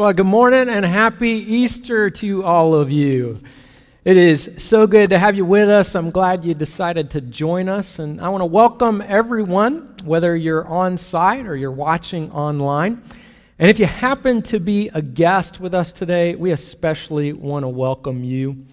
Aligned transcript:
Well, 0.00 0.14
good 0.14 0.24
morning 0.24 0.70
and 0.70 0.82
happy 0.82 1.28
Easter 1.28 2.08
to 2.08 2.42
all 2.42 2.72
of 2.74 2.90
you. 2.90 3.38
It 4.02 4.16
is 4.16 4.50
so 4.56 4.86
good 4.86 5.10
to 5.10 5.18
have 5.18 5.36
you 5.36 5.44
with 5.44 5.68
us. 5.68 5.94
I'm 5.94 6.10
glad 6.10 6.42
you 6.42 6.54
decided 6.54 7.10
to 7.10 7.20
join 7.20 7.68
us. 7.68 7.98
And 7.98 8.18
I 8.18 8.30
want 8.30 8.40
to 8.40 8.46
welcome 8.46 9.02
everyone, 9.06 9.94
whether 10.02 10.34
you're 10.34 10.66
on 10.66 10.96
site 10.96 11.44
or 11.44 11.54
you're 11.54 11.70
watching 11.70 12.32
online. 12.32 13.02
And 13.58 13.68
if 13.68 13.78
you 13.78 13.84
happen 13.84 14.40
to 14.44 14.58
be 14.58 14.88
a 14.94 15.02
guest 15.02 15.60
with 15.60 15.74
us 15.74 15.92
today, 15.92 16.34
we 16.34 16.52
especially 16.52 17.34
want 17.34 17.64
to 17.64 17.68
welcome 17.68 18.24
you. 18.24 18.64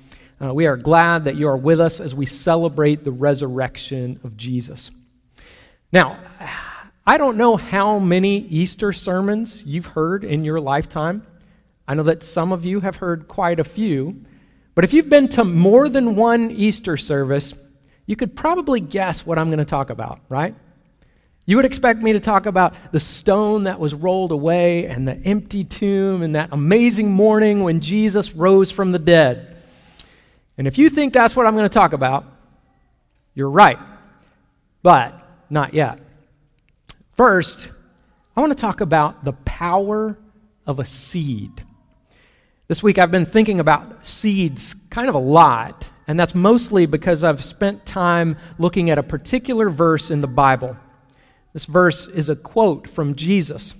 Uh, 0.42 0.54
we 0.54 0.66
are 0.66 0.78
glad 0.78 1.26
that 1.26 1.36
you 1.36 1.50
are 1.50 1.58
with 1.58 1.82
us 1.82 2.00
as 2.00 2.16
we 2.16 2.26
celebrate 2.26 3.04
the 3.04 3.12
resurrection 3.12 4.18
of 4.24 4.38
Jesus. 4.38 4.92
Now, 5.92 6.22
I 7.10 7.18
don't 7.18 7.38
know 7.38 7.56
how 7.56 8.00
many 8.00 8.40
Easter 8.40 8.92
sermons 8.92 9.64
you've 9.66 9.86
heard 9.86 10.26
in 10.26 10.44
your 10.44 10.60
lifetime. 10.60 11.26
I 11.88 11.94
know 11.94 12.04
that 12.04 12.22
some 12.22 12.52
of 12.52 12.66
you 12.66 12.82
have 12.82 12.98
heard 12.98 13.30
quite 13.30 13.62
a 13.62 13.64
few. 13.64 14.26
But 14.76 14.84
if 14.84 14.92
you've 14.92 15.10
been 15.10 15.30
to 15.30 15.46
more 15.46 15.88
than 15.88 16.18
one 16.18 16.52
Easter 16.52 16.98
service, 16.98 17.54
you 18.06 18.18
could 18.18 18.36
probably 18.36 18.82
guess 18.82 19.26
what 19.26 19.40
I'm 19.40 19.48
going 19.48 19.60
to 19.60 19.66
talk 19.66 19.90
about, 19.90 20.20
right? 20.28 20.54
You 21.46 21.56
would 21.56 21.64
expect 21.66 22.02
me 22.02 22.12
to 22.12 22.20
talk 22.20 22.46
about 22.46 22.76
the 22.92 23.00
stone 23.00 23.64
that 23.64 23.80
was 23.80 23.94
rolled 23.94 24.34
away 24.34 24.86
and 24.86 25.08
the 25.08 25.16
empty 25.16 25.64
tomb 25.64 26.22
and 26.22 26.36
that 26.36 26.50
amazing 26.52 27.10
morning 27.10 27.64
when 27.64 27.80
Jesus 27.80 28.34
rose 28.36 28.70
from 28.70 28.92
the 28.92 29.00
dead. 29.00 29.56
And 30.58 30.68
if 30.68 30.78
you 30.78 30.90
think 30.90 31.14
that's 31.14 31.38
what 31.38 31.46
I'm 31.46 31.56
going 31.56 31.70
to 31.70 31.74
talk 31.74 31.94
about, 31.94 32.26
you're 33.34 33.50
right. 33.50 33.80
But 34.84 35.18
not 35.50 35.74
yet. 35.74 36.00
First, 37.18 37.72
I 38.36 38.42
want 38.42 38.56
to 38.56 38.62
talk 38.62 38.80
about 38.80 39.26
the 39.26 39.34
power 39.34 40.20
of 40.68 40.78
a 40.78 40.86
seed. 40.86 41.64
This 42.68 42.84
week 42.84 43.00
I've 43.00 43.10
been 43.10 43.26
thinking 43.26 43.60
about 43.60 44.06
seeds 44.06 44.76
kind 44.92 45.10
of 45.10 45.16
a 45.16 45.20
lot, 45.20 45.92
and 46.08 46.20
that's 46.20 46.36
mostly 46.36 46.86
because 46.86 47.24
I've 47.24 47.44
spent 47.44 47.88
time 47.88 48.38
looking 48.60 48.92
at 48.92 49.00
a 49.00 49.04
particular 49.04 49.72
verse 49.72 50.12
in 50.12 50.22
the 50.22 50.28
Bible. 50.28 50.78
This 51.54 51.66
verse 51.66 52.06
is 52.06 52.30
a 52.30 52.36
quote 52.36 52.88
from 52.88 53.16
Jesus, 53.16 53.74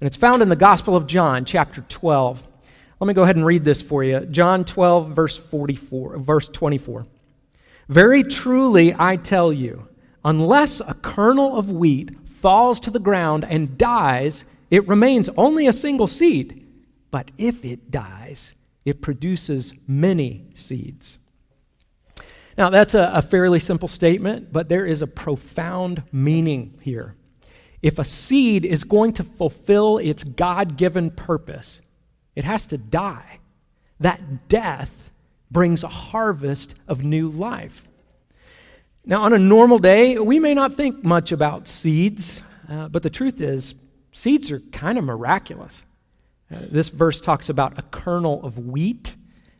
and 0.00 0.06
it's 0.06 0.16
found 0.16 0.40
in 0.40 0.48
the 0.48 0.56
Gospel 0.56 0.96
of 0.96 1.06
John, 1.06 1.44
chapter 1.44 1.82
12. 1.82 2.46
Let 2.98 3.06
me 3.06 3.12
go 3.12 3.24
ahead 3.24 3.36
and 3.36 3.44
read 3.44 3.66
this 3.66 3.82
for 3.82 4.02
you. 4.02 4.20
John 4.20 4.64
12, 4.64 5.14
verse 5.14 5.36
44, 5.36 6.16
verse 6.20 6.48
24. 6.48 7.06
Very 7.90 8.22
truly 8.22 8.94
I 8.98 9.16
tell 9.16 9.52
you, 9.52 9.86
unless 10.24 10.80
a 10.80 10.94
kernel 10.94 11.58
of 11.58 11.70
wheat 11.70 12.16
falls 12.40 12.80
to 12.80 12.90
the 12.90 12.98
ground 12.98 13.44
and 13.44 13.78
dies, 13.78 14.44
it 14.70 14.86
remains 14.88 15.28
only 15.36 15.66
a 15.66 15.72
single 15.72 16.06
seed. 16.06 16.66
But 17.10 17.30
if 17.38 17.64
it 17.64 17.90
dies, 17.90 18.54
it 18.84 19.02
produces 19.02 19.72
many 19.86 20.46
seeds. 20.54 21.18
Now, 22.56 22.70
that's 22.70 22.94
a, 22.94 23.10
a, 23.14 23.22
fairly 23.22 23.60
simple 23.60 23.88
statement, 23.88 24.52
but 24.52 24.68
there 24.68 24.84
is 24.84 25.02
a 25.02 25.06
profound 25.06 26.02
meaning 26.12 26.78
here. 26.82 27.14
If 27.82 27.98
a 27.98 28.04
seed 28.04 28.64
is 28.64 28.84
going 28.84 29.14
to 29.14 29.24
fulfill 29.24 29.98
its 29.98 30.24
God 30.24 30.76
given 30.76 31.10
purpose, 31.10 31.80
it 32.36 32.44
has 32.44 32.66
to 32.68 32.78
die. 32.78 33.38
That 34.00 34.48
death 34.48 34.90
brings 35.50 35.82
a 35.82 35.88
harvest 35.88 36.74
of 36.86 37.02
new 37.02 37.28
life. 37.28 37.86
Now, 39.10 39.24
on 39.24 39.32
a 39.32 39.40
normal 39.40 39.80
day, 39.80 40.20
we 40.20 40.38
may 40.38 40.54
not 40.54 40.76
think 40.76 41.02
much 41.02 41.32
about 41.32 41.66
seeds, 41.66 42.42
uh, 42.68 42.88
but 42.88 43.02
the 43.02 43.10
truth 43.10 43.40
is, 43.40 43.74
seeds 44.12 44.52
are 44.52 44.60
kind 44.60 44.96
of 44.98 45.02
miraculous. 45.02 45.82
Uh, 46.48 46.58
this 46.70 46.90
verse 46.90 47.20
talks 47.20 47.48
about 47.48 47.76
a 47.76 47.82
kernel 47.82 48.40
of 48.44 48.56
wheat. 48.56 49.16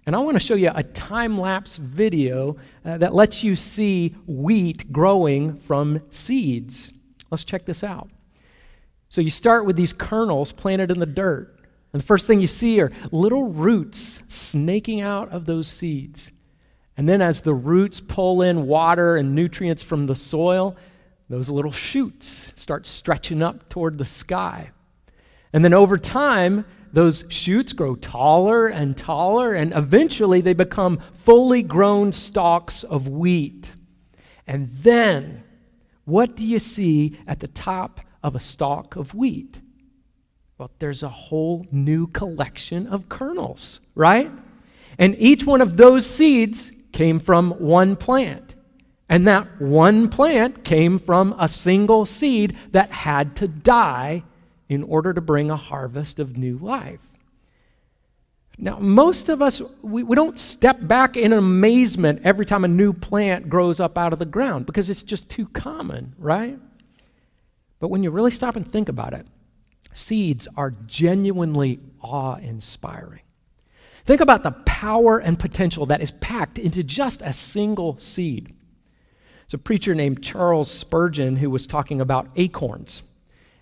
And 0.06 0.15
I 0.15 0.21
want 0.21 0.37
to 0.37 0.41
show 0.41 0.55
you 0.55 0.71
a 0.73 0.84
time 0.84 1.37
lapse 1.37 1.78
video 1.78 2.59
uh, 2.84 2.98
that 2.98 3.12
lets 3.12 3.43
you 3.43 3.56
see 3.56 4.15
wheat 4.28 4.93
growing 4.93 5.59
from 5.59 6.00
seeds. 6.10 6.93
Let's 7.33 7.43
check 7.43 7.66
this 7.66 7.83
out. 7.83 8.09
So 9.09 9.21
you 9.21 9.31
start 9.31 9.66
with 9.66 9.75
these 9.75 9.93
kernels 9.93 10.53
planted 10.53 10.93
in 10.93 11.00
the 11.00 11.06
dirt. 11.06 11.59
And 11.93 12.00
the 12.00 12.06
first 12.06 12.28
thing 12.28 12.41
you 12.41 12.47
see 12.47 12.81
are 12.81 12.93
little 13.10 13.49
roots 13.49 14.21
snaking 14.28 15.00
out 15.00 15.28
of 15.31 15.47
those 15.47 15.66
seeds. 15.66 16.31
And 17.00 17.09
then, 17.09 17.22
as 17.22 17.41
the 17.41 17.55
roots 17.55 17.99
pull 17.99 18.43
in 18.43 18.66
water 18.66 19.16
and 19.16 19.34
nutrients 19.34 19.83
from 19.83 20.05
the 20.05 20.15
soil, 20.15 20.77
those 21.31 21.49
little 21.49 21.72
shoots 21.72 22.53
start 22.56 22.87
stretching 22.87 23.41
up 23.41 23.71
toward 23.71 23.97
the 23.97 24.05
sky. 24.05 24.72
And 25.50 25.65
then, 25.65 25.72
over 25.72 25.97
time, 25.97 26.66
those 26.93 27.25
shoots 27.31 27.72
grow 27.72 27.94
taller 27.94 28.66
and 28.66 28.99
taller, 28.99 29.55
and 29.55 29.72
eventually 29.75 30.43
they 30.43 30.53
become 30.53 31.00
fully 31.15 31.62
grown 31.62 32.12
stalks 32.12 32.84
of 32.84 33.09
wheat. 33.09 33.72
And 34.47 34.69
then, 34.83 35.43
what 36.05 36.37
do 36.37 36.44
you 36.44 36.59
see 36.59 37.16
at 37.27 37.41
the 37.41 37.49
top 37.49 38.03
of 38.22 38.34
a 38.34 38.41
stalk 38.41 38.97
of 38.97 39.15
wheat? 39.15 39.56
Well, 40.59 40.71
there's 40.81 41.03
a 41.03 41.09
whole 41.09 41.66
new 41.72 42.09
collection 42.09 42.87
of 42.87 43.09
kernels, 43.09 43.81
right? 43.94 44.31
And 44.99 45.16
each 45.19 45.47
one 45.47 45.62
of 45.62 45.78
those 45.78 46.05
seeds 46.05 46.72
came 46.93 47.19
from 47.19 47.53
one 47.53 47.97
plant. 47.97 48.55
And 49.09 49.27
that 49.27 49.61
one 49.61 50.09
plant 50.09 50.62
came 50.62 50.99
from 50.99 51.34
a 51.39 51.49
single 51.49 52.06
seed 52.06 52.56
that 52.71 52.91
had 52.91 53.34
to 53.37 53.49
die 53.49 54.23
in 54.69 54.84
order 54.84 55.12
to 55.12 55.21
bring 55.21 55.51
a 55.51 55.56
harvest 55.56 56.21
of 56.21 56.37
new 56.37 56.56
life. 56.59 57.01
Now, 58.56 58.78
most 58.78 59.28
of 59.28 59.41
us, 59.41 59.62
we, 59.83 60.03
we 60.03 60.15
don't 60.15 60.39
step 60.39 60.87
back 60.87 61.17
in 61.17 61.33
amazement 61.33 62.21
every 62.25 62.45
time 62.45 62.62
a 62.62 62.69
new 62.69 62.93
plant 62.93 63.49
grows 63.49 63.81
up 63.81 63.97
out 63.97 64.12
of 64.12 64.19
the 64.19 64.27
ground 64.27 64.67
because 64.67 64.91
it's 64.91 65.03
just 65.03 65.28
too 65.28 65.47
common, 65.47 66.15
right? 66.19 66.59
But 67.81 67.89
when 67.89 68.03
you 68.05 68.11
really 68.11 68.31
stop 68.31 68.57
and 68.57 68.71
think 68.71 68.89
about 68.89 69.15
it, 69.15 69.27
seeds 69.95 70.47
are 70.57 70.75
genuinely 70.87 71.81
awe 72.03 72.37
inspiring. 72.37 73.22
Think 74.10 74.22
about 74.22 74.43
the 74.43 74.50
power 74.50 75.21
and 75.21 75.38
potential 75.38 75.87
that 75.87 76.00
is 76.00 76.10
packed 76.10 76.59
into 76.59 76.82
just 76.82 77.22
a 77.22 77.32
single 77.32 77.97
seed. 78.00 78.53
It's 79.44 79.54
a 79.54 79.59
preacher 79.59 79.94
named 79.94 80.21
Charles 80.21 80.69
Spurgeon 80.69 81.37
who 81.37 81.48
was 81.48 81.65
talking 81.65 82.00
about 82.00 82.28
acorns. 82.34 83.04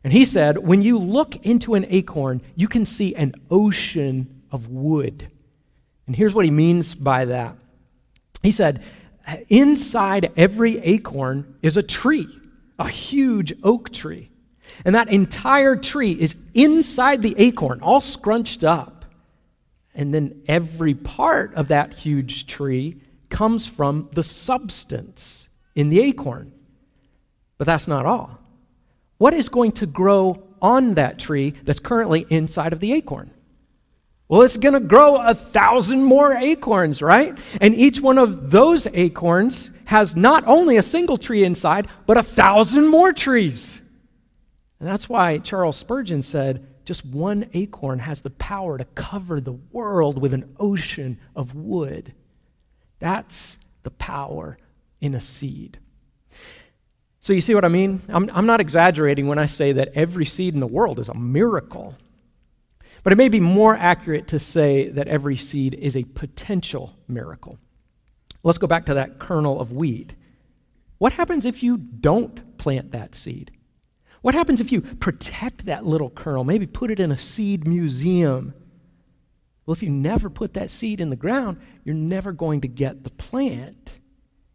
And 0.02 0.10
he 0.10 0.24
said, 0.24 0.56
when 0.56 0.80
you 0.80 0.96
look 0.96 1.36
into 1.44 1.74
an 1.74 1.84
acorn, 1.90 2.40
you 2.56 2.66
can 2.66 2.86
see 2.86 3.14
an 3.14 3.34
ocean 3.50 4.40
of 4.50 4.70
wood. 4.70 5.30
And 6.06 6.16
here's 6.16 6.32
what 6.32 6.46
he 6.46 6.50
means 6.50 6.94
by 6.94 7.26
that. 7.26 7.54
He 8.42 8.52
said, 8.52 8.82
inside 9.50 10.32
every 10.34 10.78
acorn 10.78 11.56
is 11.60 11.76
a 11.76 11.82
tree, 11.82 12.26
a 12.78 12.88
huge 12.88 13.52
oak 13.62 13.92
tree. 13.92 14.30
And 14.86 14.94
that 14.94 15.10
entire 15.12 15.76
tree 15.76 16.12
is 16.12 16.36
inside 16.54 17.20
the 17.20 17.34
acorn, 17.36 17.80
all 17.82 18.00
scrunched 18.00 18.64
up. 18.64 18.97
And 19.98 20.14
then 20.14 20.42
every 20.46 20.94
part 20.94 21.54
of 21.56 21.68
that 21.68 21.92
huge 21.92 22.46
tree 22.46 23.00
comes 23.30 23.66
from 23.66 24.08
the 24.12 24.22
substance 24.22 25.48
in 25.74 25.90
the 25.90 26.00
acorn. 26.00 26.52
But 27.58 27.66
that's 27.66 27.88
not 27.88 28.06
all. 28.06 28.38
What 29.18 29.34
is 29.34 29.48
going 29.48 29.72
to 29.72 29.86
grow 29.86 30.44
on 30.62 30.94
that 30.94 31.18
tree 31.18 31.54
that's 31.64 31.80
currently 31.80 32.26
inside 32.30 32.72
of 32.72 32.78
the 32.78 32.92
acorn? 32.92 33.32
Well, 34.28 34.42
it's 34.42 34.56
going 34.56 34.74
to 34.74 34.80
grow 34.80 35.16
a 35.16 35.34
thousand 35.34 36.04
more 36.04 36.32
acorns, 36.32 37.02
right? 37.02 37.36
And 37.60 37.74
each 37.74 38.00
one 38.00 38.18
of 38.18 38.52
those 38.52 38.86
acorns 38.94 39.72
has 39.86 40.14
not 40.14 40.44
only 40.46 40.76
a 40.76 40.82
single 40.84 41.16
tree 41.16 41.42
inside, 41.42 41.88
but 42.06 42.16
a 42.16 42.22
thousand 42.22 42.86
more 42.86 43.12
trees. 43.12 43.82
And 44.78 44.88
that's 44.88 45.08
why 45.08 45.38
Charles 45.38 45.76
Spurgeon 45.76 46.22
said, 46.22 46.67
just 46.88 47.04
one 47.04 47.50
acorn 47.52 47.98
has 47.98 48.22
the 48.22 48.30
power 48.30 48.78
to 48.78 48.84
cover 48.86 49.42
the 49.42 49.52
world 49.52 50.18
with 50.18 50.32
an 50.32 50.56
ocean 50.58 51.18
of 51.36 51.54
wood. 51.54 52.14
That's 52.98 53.58
the 53.82 53.90
power 53.90 54.56
in 54.98 55.14
a 55.14 55.20
seed. 55.20 55.78
So, 57.20 57.34
you 57.34 57.42
see 57.42 57.54
what 57.54 57.66
I 57.66 57.68
mean? 57.68 58.00
I'm, 58.08 58.30
I'm 58.32 58.46
not 58.46 58.60
exaggerating 58.60 59.26
when 59.26 59.38
I 59.38 59.44
say 59.44 59.72
that 59.72 59.90
every 59.94 60.24
seed 60.24 60.54
in 60.54 60.60
the 60.60 60.66
world 60.66 60.98
is 60.98 61.10
a 61.10 61.14
miracle. 61.14 61.94
But 63.02 63.12
it 63.12 63.16
may 63.16 63.28
be 63.28 63.38
more 63.38 63.76
accurate 63.76 64.26
to 64.28 64.38
say 64.38 64.88
that 64.88 65.08
every 65.08 65.36
seed 65.36 65.74
is 65.74 65.94
a 65.94 66.04
potential 66.04 66.96
miracle. 67.06 67.58
Let's 68.42 68.56
go 68.56 68.66
back 68.66 68.86
to 68.86 68.94
that 68.94 69.18
kernel 69.18 69.60
of 69.60 69.72
wheat. 69.72 70.14
What 70.96 71.12
happens 71.12 71.44
if 71.44 71.62
you 71.62 71.76
don't 71.76 72.56
plant 72.56 72.92
that 72.92 73.14
seed? 73.14 73.50
What 74.22 74.34
happens 74.34 74.60
if 74.60 74.72
you 74.72 74.80
protect 74.80 75.66
that 75.66 75.86
little 75.86 76.10
kernel, 76.10 76.44
maybe 76.44 76.66
put 76.66 76.90
it 76.90 77.00
in 77.00 77.12
a 77.12 77.18
seed 77.18 77.66
museum? 77.66 78.54
Well, 79.64 79.74
if 79.74 79.82
you 79.82 79.90
never 79.90 80.30
put 80.30 80.54
that 80.54 80.70
seed 80.70 81.00
in 81.00 81.10
the 81.10 81.16
ground, 81.16 81.60
you're 81.84 81.94
never 81.94 82.32
going 82.32 82.62
to 82.62 82.68
get 82.68 83.04
the 83.04 83.10
plant. 83.10 83.92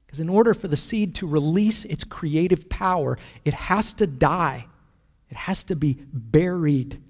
Because 0.05 0.19
in 0.19 0.29
order 0.29 0.53
for 0.53 0.67
the 0.67 0.77
seed 0.77 1.15
to 1.15 1.27
release 1.27 1.85
its 1.85 2.03
creative 2.03 2.67
power, 2.67 3.17
it 3.45 3.53
has 3.53 3.93
to 3.93 4.07
die, 4.07 4.67
it 5.29 5.37
has 5.37 5.63
to 5.65 5.75
be 5.75 5.97
buried. 6.11 7.01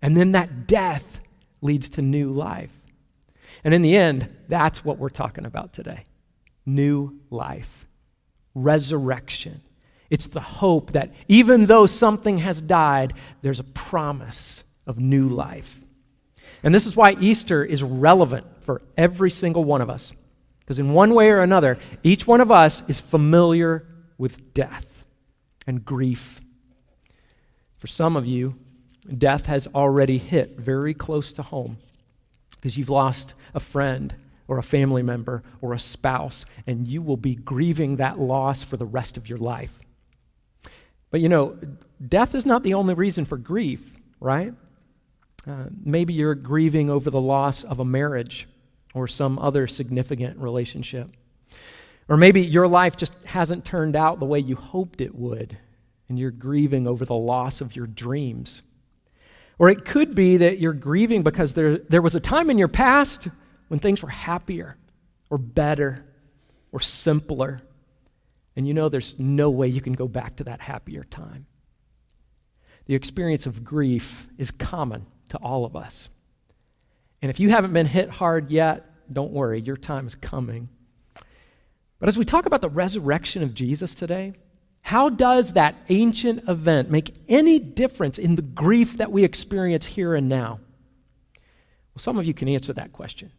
And 0.00 0.16
then 0.16 0.32
that 0.32 0.66
death 0.66 1.20
leads 1.60 1.88
to 1.90 2.02
new 2.02 2.32
life. 2.32 2.72
And 3.64 3.74
in 3.74 3.82
the 3.82 3.96
end, 3.96 4.28
that's 4.48 4.84
what 4.84 4.98
we're 4.98 5.08
talking 5.10 5.44
about 5.44 5.72
today 5.72 6.06
new 6.66 7.18
life, 7.30 7.86
resurrection. 8.54 9.60
It's 10.10 10.26
the 10.26 10.40
hope 10.40 10.92
that 10.92 11.12
even 11.28 11.66
though 11.66 11.86
something 11.86 12.38
has 12.38 12.60
died, 12.60 13.14
there's 13.42 13.60
a 13.60 13.64
promise 13.64 14.64
of 14.86 14.98
new 14.98 15.28
life. 15.28 15.80
And 16.62 16.74
this 16.74 16.86
is 16.86 16.96
why 16.96 17.12
Easter 17.20 17.64
is 17.64 17.82
relevant 17.82 18.46
for 18.60 18.82
every 18.98 19.30
single 19.30 19.64
one 19.64 19.80
of 19.80 19.88
us. 19.88 20.12
Because 20.60 20.78
in 20.78 20.92
one 20.92 21.14
way 21.14 21.30
or 21.30 21.40
another, 21.40 21.78
each 22.02 22.26
one 22.26 22.40
of 22.40 22.50
us 22.50 22.82
is 22.88 23.00
familiar 23.00 23.86
with 24.18 24.52
death 24.52 25.04
and 25.66 25.84
grief. 25.84 26.40
For 27.78 27.86
some 27.86 28.16
of 28.16 28.26
you, 28.26 28.56
death 29.16 29.46
has 29.46 29.66
already 29.68 30.18
hit 30.18 30.58
very 30.58 30.92
close 30.92 31.32
to 31.32 31.42
home 31.42 31.78
because 32.50 32.76
you've 32.76 32.90
lost 32.90 33.34
a 33.54 33.60
friend 33.60 34.14
or 34.46 34.58
a 34.58 34.62
family 34.62 35.02
member 35.02 35.42
or 35.60 35.72
a 35.72 35.78
spouse, 35.78 36.44
and 36.66 36.86
you 36.86 37.00
will 37.00 37.16
be 37.16 37.34
grieving 37.34 37.96
that 37.96 38.18
loss 38.18 38.64
for 38.64 38.76
the 38.76 38.84
rest 38.84 39.16
of 39.16 39.28
your 39.28 39.38
life. 39.38 39.78
But 41.10 41.20
you 41.20 41.28
know, 41.28 41.58
death 42.06 42.34
is 42.34 42.46
not 42.46 42.62
the 42.62 42.74
only 42.74 42.94
reason 42.94 43.24
for 43.24 43.36
grief, 43.36 43.80
right? 44.20 44.54
Uh, 45.46 45.64
maybe 45.84 46.12
you're 46.12 46.34
grieving 46.34 46.90
over 46.90 47.10
the 47.10 47.20
loss 47.20 47.64
of 47.64 47.80
a 47.80 47.84
marriage 47.84 48.46
or 48.94 49.08
some 49.08 49.38
other 49.38 49.66
significant 49.66 50.38
relationship. 50.38 51.08
Or 52.08 52.16
maybe 52.16 52.42
your 52.42 52.66
life 52.66 52.96
just 52.96 53.14
hasn't 53.24 53.64
turned 53.64 53.96
out 53.96 54.18
the 54.18 54.26
way 54.26 54.40
you 54.40 54.56
hoped 54.56 55.00
it 55.00 55.14
would, 55.14 55.56
and 56.08 56.18
you're 56.18 56.32
grieving 56.32 56.86
over 56.86 57.04
the 57.04 57.14
loss 57.14 57.60
of 57.60 57.76
your 57.76 57.86
dreams. 57.86 58.62
Or 59.58 59.68
it 59.68 59.84
could 59.84 60.14
be 60.14 60.38
that 60.38 60.58
you're 60.58 60.72
grieving 60.72 61.22
because 61.22 61.54
there, 61.54 61.78
there 61.78 62.02
was 62.02 62.14
a 62.14 62.20
time 62.20 62.50
in 62.50 62.58
your 62.58 62.68
past 62.68 63.28
when 63.68 63.78
things 63.78 64.02
were 64.02 64.08
happier 64.08 64.76
or 65.28 65.38
better 65.38 66.04
or 66.72 66.80
simpler, 66.80 67.60
and 68.56 68.66
you 68.66 68.74
know 68.74 68.88
there's 68.88 69.14
no 69.18 69.50
way 69.50 69.68
you 69.68 69.80
can 69.80 69.92
go 69.92 70.08
back 70.08 70.36
to 70.36 70.44
that 70.44 70.60
happier 70.60 71.04
time. 71.04 71.46
The 72.86 72.94
experience 72.94 73.46
of 73.46 73.64
grief 73.64 74.26
is 74.38 74.50
common 74.50 75.06
to 75.28 75.38
all 75.38 75.64
of 75.64 75.76
us. 75.76 76.08
And 77.22 77.30
if 77.30 77.38
you 77.38 77.50
haven't 77.50 77.72
been 77.72 77.86
hit 77.86 78.10
hard 78.10 78.50
yet, 78.50 78.86
don't 79.12 79.32
worry, 79.32 79.60
your 79.60 79.76
time 79.76 80.06
is 80.06 80.14
coming. 80.14 80.68
But 81.98 82.08
as 82.08 82.18
we 82.18 82.24
talk 82.24 82.46
about 82.46 82.62
the 82.62 82.70
resurrection 82.70 83.42
of 83.42 83.54
Jesus 83.54 83.94
today, 83.94 84.32
how 84.82 85.10
does 85.10 85.52
that 85.52 85.76
ancient 85.88 86.48
event 86.48 86.90
make 86.90 87.14
any 87.28 87.58
difference 87.58 88.18
in 88.18 88.36
the 88.36 88.42
grief 88.42 88.96
that 88.96 89.12
we 89.12 89.22
experience 89.22 89.84
here 89.86 90.14
and 90.14 90.28
now? 90.28 90.60
Well, 91.94 92.00
some 92.00 92.18
of 92.18 92.24
you 92.24 92.34
can 92.34 92.48
answer 92.48 92.72
that 92.72 92.92
question 92.92 93.30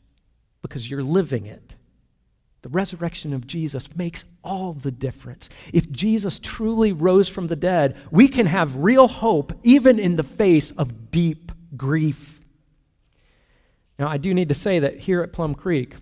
because 0.61 0.89
you're 0.89 1.03
living 1.03 1.47
it. 1.47 1.75
The 2.61 2.69
resurrection 2.69 3.33
of 3.33 3.47
Jesus 3.47 3.95
makes 3.95 4.23
all 4.43 4.73
the 4.73 4.91
difference. 4.91 5.49
If 5.73 5.91
Jesus 5.91 6.37
truly 6.37 6.91
rose 6.91 7.27
from 7.27 7.47
the 7.47 7.55
dead, 7.55 7.97
we 8.11 8.27
can 8.27 8.45
have 8.45 8.75
real 8.75 9.07
hope 9.07 9.53
even 9.63 9.97
in 9.97 10.15
the 10.15 10.23
face 10.23 10.71
of 10.71 11.09
deep 11.09 11.51
grief. 11.75 12.39
Now, 13.97 14.07
I 14.07 14.17
do 14.17 14.33
need 14.33 14.49
to 14.49 14.55
say 14.55 14.79
that 14.79 14.99
here 14.99 15.21
at 15.21 15.33
Plum 15.33 15.55
Creek, 15.55 15.95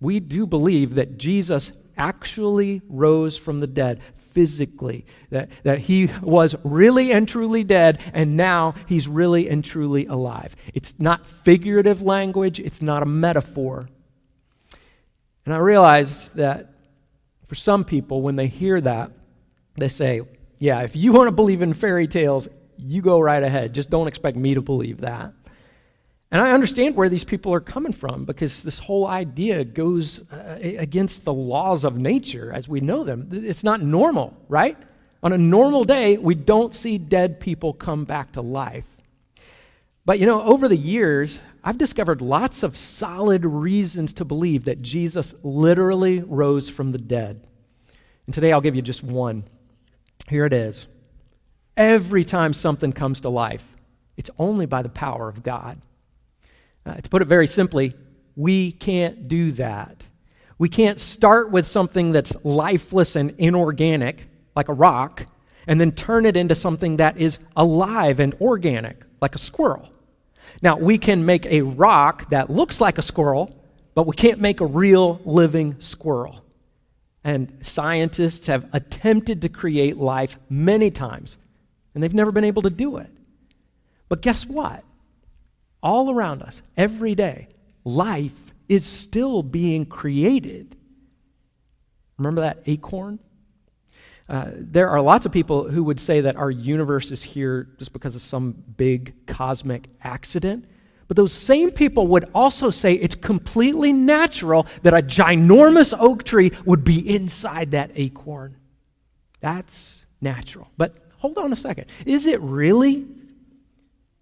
we 0.00 0.18
do 0.18 0.46
believe 0.46 0.96
that 0.96 1.18
Jesus 1.18 1.72
actually 1.96 2.82
rose 2.88 3.36
from 3.36 3.60
the 3.60 3.66
dead 3.66 4.00
physically, 4.32 5.04
that, 5.30 5.50
that 5.62 5.78
he 5.80 6.10
was 6.22 6.56
really 6.64 7.12
and 7.12 7.28
truly 7.28 7.62
dead, 7.62 8.00
and 8.12 8.36
now 8.36 8.74
he's 8.88 9.06
really 9.06 9.48
and 9.48 9.64
truly 9.64 10.06
alive. 10.06 10.56
It's 10.74 10.94
not 10.98 11.26
figurative 11.26 12.02
language, 12.02 12.58
it's 12.58 12.82
not 12.82 13.02
a 13.02 13.06
metaphor. 13.06 13.88
And 15.44 15.54
I 15.54 15.58
realize 15.58 16.28
that 16.30 16.68
for 17.46 17.54
some 17.54 17.84
people, 17.84 18.22
when 18.22 18.36
they 18.36 18.46
hear 18.46 18.80
that, 18.80 19.10
they 19.76 19.88
say, 19.88 20.22
Yeah, 20.58 20.82
if 20.82 20.96
you 20.96 21.12
want 21.12 21.28
to 21.28 21.32
believe 21.32 21.62
in 21.62 21.74
fairy 21.74 22.06
tales, 22.06 22.48
you 22.78 23.02
go 23.02 23.20
right 23.20 23.42
ahead. 23.42 23.74
Just 23.74 23.90
don't 23.90 24.08
expect 24.08 24.36
me 24.36 24.54
to 24.54 24.62
believe 24.62 25.00
that. 25.00 25.32
And 26.30 26.40
I 26.40 26.52
understand 26.52 26.96
where 26.96 27.10
these 27.10 27.24
people 27.24 27.52
are 27.52 27.60
coming 27.60 27.92
from 27.92 28.24
because 28.24 28.62
this 28.62 28.78
whole 28.78 29.06
idea 29.06 29.64
goes 29.64 30.20
uh, 30.32 30.58
against 30.60 31.24
the 31.24 31.34
laws 31.34 31.84
of 31.84 31.98
nature 31.98 32.50
as 32.54 32.66
we 32.66 32.80
know 32.80 33.04
them. 33.04 33.28
It's 33.30 33.62
not 33.62 33.82
normal, 33.82 34.34
right? 34.48 34.78
On 35.22 35.34
a 35.34 35.38
normal 35.38 35.84
day, 35.84 36.16
we 36.16 36.34
don't 36.34 36.74
see 36.74 36.96
dead 36.96 37.38
people 37.38 37.74
come 37.74 38.04
back 38.04 38.32
to 38.32 38.40
life. 38.40 38.86
But 40.06 40.18
you 40.18 40.26
know, 40.26 40.42
over 40.42 40.68
the 40.68 40.76
years, 40.76 41.40
I've 41.64 41.78
discovered 41.78 42.20
lots 42.20 42.62
of 42.62 42.76
solid 42.76 43.44
reasons 43.44 44.12
to 44.14 44.24
believe 44.24 44.64
that 44.64 44.82
Jesus 44.82 45.34
literally 45.42 46.20
rose 46.20 46.68
from 46.68 46.92
the 46.92 46.98
dead. 46.98 47.46
And 48.26 48.34
today 48.34 48.52
I'll 48.52 48.60
give 48.60 48.74
you 48.74 48.82
just 48.82 49.04
one. 49.04 49.44
Here 50.28 50.44
it 50.44 50.52
is. 50.52 50.88
Every 51.76 52.24
time 52.24 52.52
something 52.52 52.92
comes 52.92 53.20
to 53.20 53.28
life, 53.28 53.64
it's 54.16 54.30
only 54.38 54.66
by 54.66 54.82
the 54.82 54.88
power 54.88 55.28
of 55.28 55.42
God. 55.42 55.80
Uh, 56.84 56.94
to 56.94 57.08
put 57.08 57.22
it 57.22 57.28
very 57.28 57.46
simply, 57.46 57.94
we 58.34 58.72
can't 58.72 59.28
do 59.28 59.52
that. 59.52 60.02
We 60.58 60.68
can't 60.68 61.00
start 61.00 61.50
with 61.50 61.66
something 61.66 62.12
that's 62.12 62.34
lifeless 62.44 63.16
and 63.16 63.34
inorganic, 63.38 64.28
like 64.54 64.68
a 64.68 64.74
rock, 64.74 65.26
and 65.66 65.80
then 65.80 65.92
turn 65.92 66.26
it 66.26 66.36
into 66.36 66.54
something 66.54 66.96
that 66.96 67.16
is 67.16 67.38
alive 67.56 68.20
and 68.20 68.34
organic, 68.40 69.04
like 69.20 69.34
a 69.34 69.38
squirrel. 69.38 69.88
Now, 70.60 70.76
we 70.76 70.98
can 70.98 71.24
make 71.24 71.46
a 71.46 71.62
rock 71.62 72.30
that 72.30 72.50
looks 72.50 72.80
like 72.80 72.98
a 72.98 73.02
squirrel, 73.02 73.54
but 73.94 74.06
we 74.06 74.14
can't 74.14 74.40
make 74.40 74.60
a 74.60 74.66
real 74.66 75.20
living 75.24 75.76
squirrel. 75.80 76.44
And 77.24 77.58
scientists 77.62 78.46
have 78.46 78.68
attempted 78.72 79.42
to 79.42 79.48
create 79.48 79.96
life 79.96 80.38
many 80.48 80.90
times, 80.90 81.38
and 81.94 82.02
they've 82.02 82.14
never 82.14 82.32
been 82.32 82.44
able 82.44 82.62
to 82.62 82.70
do 82.70 82.96
it. 82.96 83.10
But 84.08 84.22
guess 84.22 84.44
what? 84.46 84.84
all 85.82 86.10
around 86.10 86.42
us, 86.42 86.62
every 86.76 87.14
day, 87.14 87.48
life 87.84 88.32
is 88.68 88.86
still 88.86 89.42
being 89.42 89.84
created. 89.84 90.76
Remember 92.18 92.42
that 92.42 92.62
acorn? 92.66 93.18
Uh, 94.28 94.50
there 94.54 94.88
are 94.88 95.00
lots 95.00 95.26
of 95.26 95.32
people 95.32 95.68
who 95.68 95.84
would 95.84 96.00
say 96.00 96.20
that 96.20 96.36
our 96.36 96.50
universe 96.50 97.10
is 97.10 97.22
here 97.22 97.68
just 97.78 97.92
because 97.92 98.14
of 98.14 98.22
some 98.22 98.52
big 98.76 99.14
cosmic 99.26 99.88
accident. 100.02 100.64
But 101.08 101.16
those 101.16 101.32
same 101.32 101.70
people 101.70 102.06
would 102.08 102.30
also 102.34 102.70
say 102.70 102.94
it's 102.94 103.14
completely 103.14 103.92
natural 103.92 104.66
that 104.82 104.94
a 104.94 105.02
ginormous 105.02 105.94
oak 105.98 106.24
tree 106.24 106.52
would 106.64 106.84
be 106.84 107.14
inside 107.14 107.72
that 107.72 107.90
acorn. 107.96 108.56
That's 109.40 110.04
natural. 110.20 110.70
But 110.78 110.96
hold 111.18 111.36
on 111.36 111.52
a 111.52 111.56
second. 111.56 111.86
Is 112.06 112.26
it 112.26 112.40
really 112.40 113.06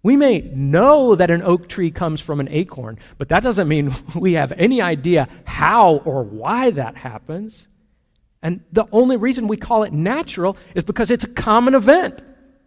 we 0.03 0.17
may 0.17 0.41
know 0.53 1.15
that 1.15 1.29
an 1.29 1.43
oak 1.43 1.67
tree 1.67 1.91
comes 1.91 2.19
from 2.19 2.39
an 2.39 2.47
acorn, 2.49 2.97
but 3.17 3.29
that 3.29 3.43
doesn't 3.43 3.67
mean 3.67 3.91
we 4.15 4.33
have 4.33 4.51
any 4.53 4.81
idea 4.81 5.27
how 5.45 5.97
or 5.97 6.23
why 6.23 6.71
that 6.71 6.97
happens. 6.97 7.67
And 8.41 8.63
the 8.71 8.85
only 8.91 9.17
reason 9.17 9.47
we 9.47 9.57
call 9.57 9.83
it 9.83 9.93
natural 9.93 10.57
is 10.73 10.83
because 10.83 11.11
it's 11.11 11.23
a 11.23 11.29
common 11.29 11.75
event. 11.75 12.21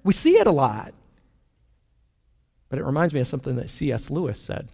We 0.04 0.12
see 0.12 0.36
it 0.36 0.46
a 0.46 0.52
lot. 0.52 0.94
But 2.68 2.78
it 2.78 2.84
reminds 2.84 3.14
me 3.14 3.20
of 3.20 3.28
something 3.28 3.56
that 3.56 3.70
C.S. 3.70 4.10
Lewis 4.10 4.40
said. 4.40 4.68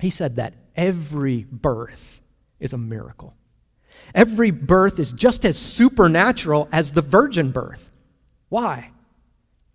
He 0.00 0.10
said 0.10 0.36
that 0.36 0.54
every 0.76 1.44
birth 1.50 2.20
is 2.60 2.72
a 2.72 2.78
miracle. 2.78 3.34
Every 4.14 4.50
birth 4.50 4.98
is 4.98 5.12
just 5.12 5.44
as 5.44 5.58
supernatural 5.58 6.68
as 6.72 6.92
the 6.92 7.02
virgin 7.02 7.50
birth. 7.50 7.90
Why? 8.48 8.90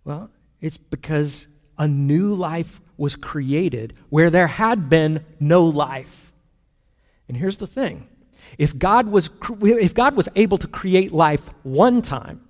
Well, 0.04 0.30
it's 0.60 0.76
because 0.76 1.46
a 1.78 1.86
new 1.86 2.34
life 2.34 2.80
was 2.96 3.16
created 3.16 3.94
where 4.08 4.30
there 4.30 4.46
had 4.46 4.88
been 4.88 5.24
no 5.40 5.64
life. 5.64 6.32
And 7.28 7.36
here's 7.36 7.58
the 7.58 7.66
thing 7.66 8.08
if 8.58 8.78
God 8.78 9.08
was, 9.08 9.30
if 9.62 9.94
God 9.94 10.16
was 10.16 10.28
able 10.36 10.58
to 10.58 10.68
create 10.68 11.12
life 11.12 11.42
one 11.62 12.02
time, 12.02 12.40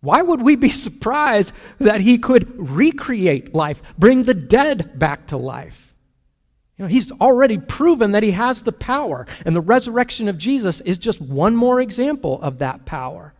why 0.00 0.22
would 0.22 0.42
we 0.42 0.56
be 0.56 0.70
surprised 0.70 1.52
that 1.78 2.00
he 2.00 2.18
could 2.18 2.52
recreate 2.56 3.54
life, 3.54 3.82
bring 3.98 4.24
the 4.24 4.34
dead 4.34 4.98
back 4.98 5.28
to 5.28 5.36
life? 5.36 5.94
You 6.76 6.84
know, 6.84 6.88
he's 6.88 7.12
already 7.12 7.58
proven 7.58 8.12
that 8.12 8.22
he 8.22 8.30
has 8.30 8.62
the 8.62 8.72
power, 8.72 9.26
and 9.44 9.54
the 9.54 9.60
resurrection 9.60 10.28
of 10.28 10.38
Jesus 10.38 10.80
is 10.80 10.96
just 10.96 11.20
one 11.20 11.54
more 11.54 11.78
example 11.78 12.40
of 12.40 12.58
that 12.58 12.86
power. 12.86 13.34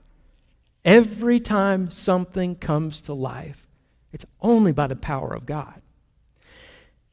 Every 0.85 1.41
time 1.41 1.91
something 1.91 2.55
comes 2.57 3.01
to 3.03 3.15
life, 3.15 3.67
it's 4.13 4.27
only 4.43 4.73
by 4.73 4.87
the 4.89 4.97
power 4.97 5.33
of 5.33 5.47
God. 5.47 5.81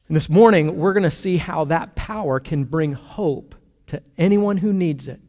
And 0.08 0.16
this 0.16 0.28
morning, 0.28 0.78
we're 0.78 0.94
going 0.94 1.02
to 1.02 1.10
see 1.10 1.36
how 1.36 1.64
that 1.66 1.94
power 1.94 2.40
can 2.40 2.64
bring 2.64 2.92
hope 2.92 3.54
to 3.88 4.02
anyone 4.16 4.58
who 4.58 4.72
needs 4.72 5.08
it. 5.08 5.20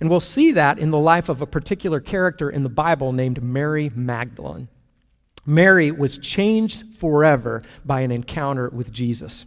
And 0.00 0.10
we'll 0.10 0.20
see 0.20 0.52
that 0.52 0.78
in 0.78 0.90
the 0.90 0.98
life 0.98 1.28
of 1.28 1.40
a 1.40 1.46
particular 1.46 2.00
character 2.00 2.50
in 2.50 2.62
the 2.62 2.68
Bible 2.68 3.12
named 3.12 3.42
Mary 3.42 3.90
Magdalene. 3.94 4.68
Mary 5.46 5.90
was 5.90 6.18
changed 6.18 6.96
forever 6.98 7.62
by 7.84 8.00
an 8.00 8.10
encounter 8.10 8.68
with 8.68 8.92
Jesus. 8.92 9.46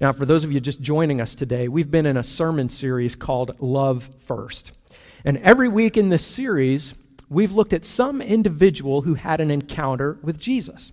Now, 0.00 0.12
for 0.12 0.24
those 0.24 0.44
of 0.44 0.50
you 0.50 0.60
just 0.60 0.80
joining 0.80 1.20
us 1.20 1.34
today, 1.34 1.68
we've 1.68 1.90
been 1.90 2.06
in 2.06 2.16
a 2.16 2.22
sermon 2.22 2.70
series 2.70 3.14
called 3.14 3.60
Love 3.60 4.08
First. 4.24 4.72
And 5.24 5.36
every 5.38 5.68
week 5.68 5.98
in 5.98 6.08
this 6.08 6.26
series, 6.26 6.94
we've 7.28 7.52
looked 7.52 7.74
at 7.74 7.84
some 7.84 8.22
individual 8.22 9.02
who 9.02 9.14
had 9.14 9.42
an 9.42 9.50
encounter 9.50 10.18
with 10.22 10.38
Jesus. 10.38 10.90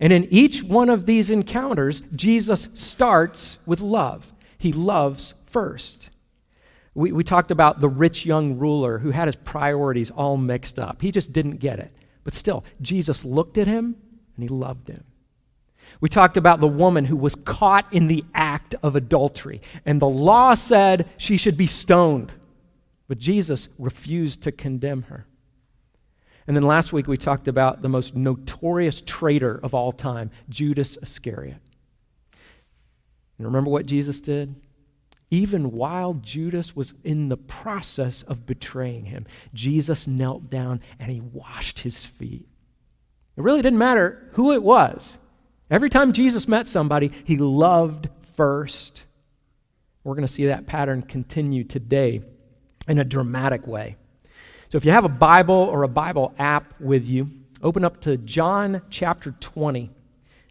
And 0.00 0.12
in 0.12 0.28
each 0.30 0.62
one 0.62 0.90
of 0.90 1.06
these 1.06 1.30
encounters, 1.30 2.02
Jesus 2.14 2.68
starts 2.74 3.58
with 3.64 3.80
love. 3.80 4.34
He 4.58 4.72
loves 4.72 5.32
first. 5.52 6.08
We, 6.94 7.12
we 7.12 7.24
talked 7.24 7.50
about 7.50 7.80
the 7.80 7.88
rich 7.88 8.26
young 8.26 8.58
ruler 8.58 8.98
who 8.98 9.10
had 9.10 9.28
his 9.28 9.36
priorities 9.36 10.10
all 10.10 10.36
mixed 10.36 10.78
up. 10.78 11.00
He 11.00 11.10
just 11.10 11.32
didn't 11.32 11.56
get 11.56 11.78
it. 11.78 11.92
But 12.24 12.34
still, 12.34 12.64
Jesus 12.80 13.24
looked 13.24 13.58
at 13.58 13.66
him 13.66 13.96
and 14.36 14.42
he 14.42 14.48
loved 14.48 14.88
him. 14.88 15.04
We 16.00 16.08
talked 16.08 16.36
about 16.36 16.60
the 16.60 16.68
woman 16.68 17.04
who 17.04 17.16
was 17.16 17.34
caught 17.34 17.92
in 17.92 18.08
the 18.08 18.24
act 18.34 18.74
of 18.82 18.96
adultery, 18.96 19.60
and 19.84 20.00
the 20.00 20.08
law 20.08 20.54
said 20.54 21.08
she 21.16 21.36
should 21.36 21.56
be 21.56 21.66
stoned. 21.66 22.32
But 23.08 23.18
Jesus 23.18 23.68
refused 23.78 24.42
to 24.42 24.52
condemn 24.52 25.02
her. 25.02 25.26
And 26.46 26.56
then 26.56 26.64
last 26.64 26.92
week 26.92 27.06
we 27.06 27.16
talked 27.16 27.46
about 27.46 27.82
the 27.82 27.88
most 27.88 28.16
notorious 28.16 29.02
traitor 29.04 29.60
of 29.62 29.74
all 29.74 29.92
time, 29.92 30.30
Judas 30.48 30.98
Iscariot. 31.02 31.58
And 33.38 33.46
remember 33.46 33.70
what 33.70 33.86
Jesus 33.86 34.20
did? 34.20 34.54
Even 35.32 35.72
while 35.72 36.12
Judas 36.12 36.76
was 36.76 36.92
in 37.04 37.30
the 37.30 37.38
process 37.38 38.22
of 38.24 38.44
betraying 38.44 39.06
him, 39.06 39.24
Jesus 39.54 40.06
knelt 40.06 40.50
down 40.50 40.82
and 40.98 41.10
he 41.10 41.22
washed 41.22 41.78
his 41.78 42.04
feet. 42.04 42.46
It 43.38 43.42
really 43.42 43.62
didn't 43.62 43.78
matter 43.78 44.28
who 44.32 44.52
it 44.52 44.62
was. 44.62 45.16
Every 45.70 45.88
time 45.88 46.12
Jesus 46.12 46.46
met 46.46 46.68
somebody, 46.68 47.10
he 47.24 47.38
loved 47.38 48.10
first. 48.36 49.04
We're 50.04 50.16
going 50.16 50.26
to 50.26 50.32
see 50.32 50.44
that 50.46 50.66
pattern 50.66 51.00
continue 51.00 51.64
today 51.64 52.20
in 52.86 52.98
a 52.98 53.04
dramatic 53.04 53.66
way. 53.66 53.96
So 54.68 54.76
if 54.76 54.84
you 54.84 54.90
have 54.90 55.06
a 55.06 55.08
Bible 55.08 55.54
or 55.54 55.82
a 55.82 55.88
Bible 55.88 56.34
app 56.38 56.78
with 56.78 57.08
you, 57.08 57.30
open 57.62 57.86
up 57.86 58.02
to 58.02 58.18
John 58.18 58.82
chapter 58.90 59.30
20. 59.40 59.88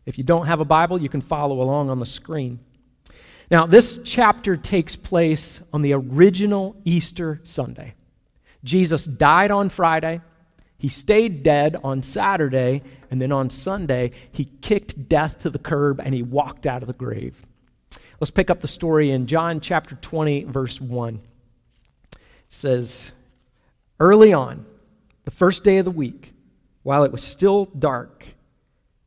If 0.07 0.17
you 0.17 0.23
don't 0.23 0.47
have 0.47 0.59
a 0.59 0.65
Bible, 0.65 0.99
you 0.99 1.09
can 1.09 1.21
follow 1.21 1.61
along 1.61 1.91
on 1.91 1.99
the 1.99 2.07
screen. 2.07 2.61
Now, 3.51 3.65
this 3.65 3.99
chapter 4.05 4.55
takes 4.55 4.95
place 4.95 5.59
on 5.73 5.81
the 5.81 5.91
original 5.91 6.77
Easter 6.85 7.41
Sunday. 7.43 7.95
Jesus 8.63 9.03
died 9.05 9.51
on 9.51 9.67
Friday, 9.67 10.21
he 10.77 10.87
stayed 10.87 11.43
dead 11.43 11.75
on 11.83 12.01
Saturday, 12.01 12.81
and 13.11 13.21
then 13.21 13.33
on 13.33 13.49
Sunday, 13.49 14.11
he 14.31 14.45
kicked 14.45 15.09
death 15.09 15.39
to 15.39 15.49
the 15.49 15.59
curb 15.59 15.99
and 15.99 16.15
he 16.15 16.23
walked 16.23 16.65
out 16.65 16.81
of 16.81 16.87
the 16.87 16.93
grave. 16.93 17.45
Let's 18.21 18.31
pick 18.31 18.49
up 18.49 18.61
the 18.61 18.67
story 18.67 19.11
in 19.11 19.27
John 19.27 19.59
chapter 19.59 19.95
20, 19.95 20.45
verse 20.45 20.79
1. 20.79 21.15
It 21.15 22.19
says, 22.49 23.11
Early 23.99 24.31
on, 24.31 24.65
the 25.25 25.31
first 25.31 25.63
day 25.63 25.77
of 25.77 25.85
the 25.85 25.91
week, 25.91 26.33
while 26.83 27.03
it 27.03 27.11
was 27.11 27.21
still 27.21 27.65
dark, 27.65 28.25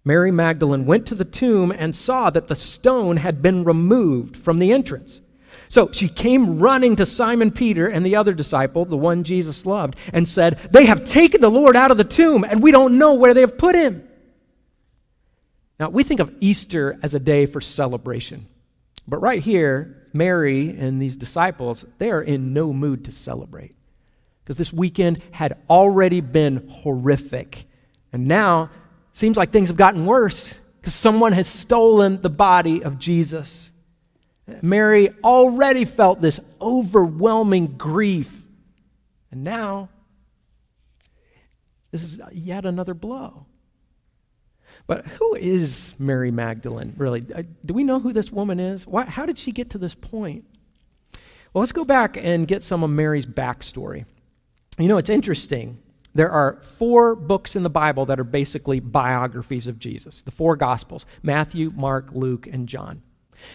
Mary 0.04 0.30
Magdalene 0.30 0.84
went 0.84 1.06
to 1.06 1.14
the 1.14 1.24
tomb 1.24 1.72
and 1.72 1.96
saw 1.96 2.28
that 2.30 2.48
the 2.48 2.54
stone 2.54 3.16
had 3.16 3.40
been 3.40 3.64
removed 3.64 4.36
from 4.36 4.58
the 4.58 4.72
entrance. 4.72 5.20
So 5.68 5.90
she 5.92 6.08
came 6.08 6.58
running 6.58 6.96
to 6.96 7.06
Simon 7.06 7.50
Peter 7.50 7.86
and 7.88 8.04
the 8.04 8.16
other 8.16 8.34
disciple, 8.34 8.84
the 8.84 8.96
one 8.96 9.24
Jesus 9.24 9.64
loved, 9.64 9.96
and 10.12 10.28
said, 10.28 10.58
They 10.70 10.84
have 10.84 11.04
taken 11.04 11.40
the 11.40 11.50
Lord 11.50 11.74
out 11.74 11.90
of 11.90 11.96
the 11.96 12.04
tomb, 12.04 12.44
and 12.44 12.62
we 12.62 12.70
don't 12.70 12.98
know 12.98 13.14
where 13.14 13.32
they 13.32 13.40
have 13.40 13.56
put 13.56 13.74
him. 13.74 14.06
Now, 15.80 15.88
we 15.88 16.04
think 16.04 16.20
of 16.20 16.34
Easter 16.40 16.98
as 17.02 17.14
a 17.14 17.18
day 17.20 17.46
for 17.46 17.60
celebration. 17.60 18.46
But 19.08 19.18
right 19.18 19.42
here, 19.42 20.08
Mary 20.12 20.70
and 20.70 21.00
these 21.00 21.16
disciples, 21.16 21.84
they 21.98 22.10
are 22.10 22.22
in 22.22 22.52
no 22.52 22.72
mood 22.72 23.04
to 23.06 23.12
celebrate 23.12 23.74
because 24.42 24.56
this 24.56 24.72
weekend 24.72 25.20
had 25.32 25.56
already 25.68 26.20
been 26.20 26.68
horrific. 26.68 27.64
And 28.12 28.28
now, 28.28 28.70
seems 29.14 29.36
like 29.36 29.50
things 29.50 29.68
have 29.68 29.76
gotten 29.78 30.04
worse 30.04 30.58
because 30.80 30.94
someone 30.94 31.32
has 31.32 31.48
stolen 31.48 32.20
the 32.20 32.28
body 32.28 32.84
of 32.84 32.98
Jesus. 32.98 33.70
Mary 34.60 35.08
already 35.24 35.86
felt 35.86 36.20
this 36.20 36.38
overwhelming 36.60 37.78
grief. 37.78 38.30
And 39.30 39.42
now, 39.42 39.88
this 41.90 42.02
is 42.02 42.20
yet 42.32 42.66
another 42.66 42.92
blow. 42.92 43.46
But 44.86 45.06
who 45.06 45.34
is 45.34 45.94
Mary 45.98 46.30
Magdalene, 46.30 46.92
really? 46.98 47.24
Uh, 47.34 47.44
do 47.64 47.72
we 47.72 47.84
know 47.84 48.00
who 48.00 48.12
this 48.12 48.30
woman 48.30 48.60
is? 48.60 48.86
Why, 48.86 49.04
how 49.04 49.24
did 49.24 49.38
she 49.38 49.50
get 49.50 49.70
to 49.70 49.78
this 49.78 49.94
point? 49.94 50.44
Well, 51.52 51.60
let's 51.60 51.72
go 51.72 51.84
back 51.84 52.18
and 52.18 52.46
get 52.46 52.62
some 52.62 52.82
of 52.82 52.90
Mary's 52.90 53.24
backstory. 53.24 54.04
You 54.78 54.88
know, 54.88 54.98
it's 54.98 55.08
interesting. 55.08 55.78
There 56.14 56.30
are 56.30 56.60
four 56.62 57.16
books 57.16 57.56
in 57.56 57.64
the 57.64 57.70
Bible 57.70 58.06
that 58.06 58.20
are 58.20 58.24
basically 58.24 58.80
biographies 58.80 59.66
of 59.66 59.78
Jesus 59.78 60.22
the 60.22 60.30
four 60.30 60.56
Gospels 60.56 61.04
Matthew, 61.22 61.72
Mark, 61.74 62.10
Luke, 62.12 62.46
and 62.46 62.68
John. 62.68 63.02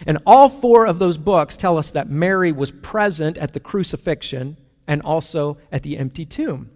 And 0.06 0.18
all 0.26 0.48
four 0.50 0.86
of 0.86 0.98
those 0.98 1.16
books 1.16 1.56
tell 1.56 1.78
us 1.78 1.90
that 1.92 2.10
Mary 2.10 2.52
was 2.52 2.70
present 2.70 3.38
at 3.38 3.54
the 3.54 3.60
crucifixion 3.60 4.58
and 4.86 5.00
also 5.02 5.56
at 5.72 5.82
the 5.82 5.96
empty 5.96 6.26
tomb. 6.26 6.70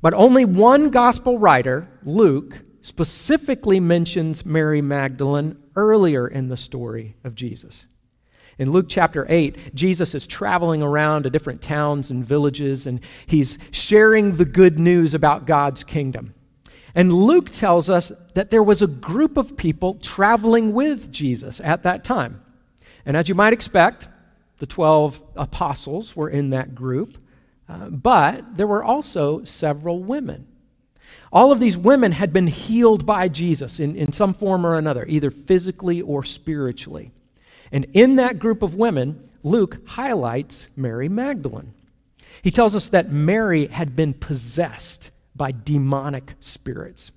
But 0.00 0.14
only 0.14 0.44
one 0.44 0.90
gospel 0.90 1.38
writer, 1.38 1.88
Luke, 2.04 2.60
specifically 2.82 3.80
mentions 3.80 4.46
Mary 4.46 4.80
Magdalene 4.80 5.58
earlier 5.74 6.28
in 6.28 6.48
the 6.48 6.56
story 6.56 7.16
of 7.24 7.34
Jesus. 7.34 7.86
In 8.58 8.72
Luke 8.72 8.86
chapter 8.88 9.26
8, 9.28 9.74
Jesus 9.74 10.14
is 10.14 10.26
traveling 10.26 10.82
around 10.82 11.24
to 11.24 11.30
different 11.30 11.60
towns 11.60 12.10
and 12.10 12.24
villages, 12.24 12.86
and 12.86 13.00
he's 13.26 13.58
sharing 13.70 14.36
the 14.36 14.46
good 14.46 14.78
news 14.78 15.12
about 15.12 15.46
God's 15.46 15.84
kingdom. 15.84 16.34
And 16.94 17.12
Luke 17.12 17.50
tells 17.50 17.90
us 17.90 18.12
that 18.32 18.50
there 18.50 18.62
was 18.62 18.80
a 18.80 18.86
group 18.86 19.36
of 19.36 19.58
people 19.58 19.94
traveling 19.96 20.72
with 20.72 21.12
Jesus 21.12 21.60
at 21.60 21.82
that 21.82 22.02
time. 22.02 22.40
And 23.04 23.14
as 23.14 23.28
you 23.28 23.34
might 23.34 23.52
expect, 23.52 24.08
the 24.58 24.66
12 24.66 25.22
apostles 25.36 26.16
were 26.16 26.30
in 26.30 26.50
that 26.50 26.74
group, 26.74 27.18
uh, 27.68 27.90
but 27.90 28.56
there 28.56 28.66
were 28.66 28.82
also 28.82 29.44
several 29.44 30.02
women. 30.02 30.46
All 31.30 31.52
of 31.52 31.60
these 31.60 31.76
women 31.76 32.12
had 32.12 32.32
been 32.32 32.46
healed 32.46 33.04
by 33.04 33.28
Jesus 33.28 33.78
in, 33.78 33.94
in 33.94 34.12
some 34.12 34.32
form 34.32 34.64
or 34.64 34.78
another, 34.78 35.04
either 35.06 35.30
physically 35.30 36.00
or 36.00 36.24
spiritually. 36.24 37.12
And 37.72 37.86
in 37.92 38.16
that 38.16 38.38
group 38.38 38.62
of 38.62 38.74
women, 38.74 39.28
Luke 39.42 39.78
highlights 39.86 40.68
Mary 40.76 41.08
Magdalene. 41.08 41.72
He 42.42 42.50
tells 42.50 42.74
us 42.74 42.88
that 42.90 43.10
Mary 43.10 43.66
had 43.66 43.96
been 43.96 44.14
possessed 44.14 45.10
by 45.34 45.52
demonic 45.52 46.34
spirits. 46.40 47.12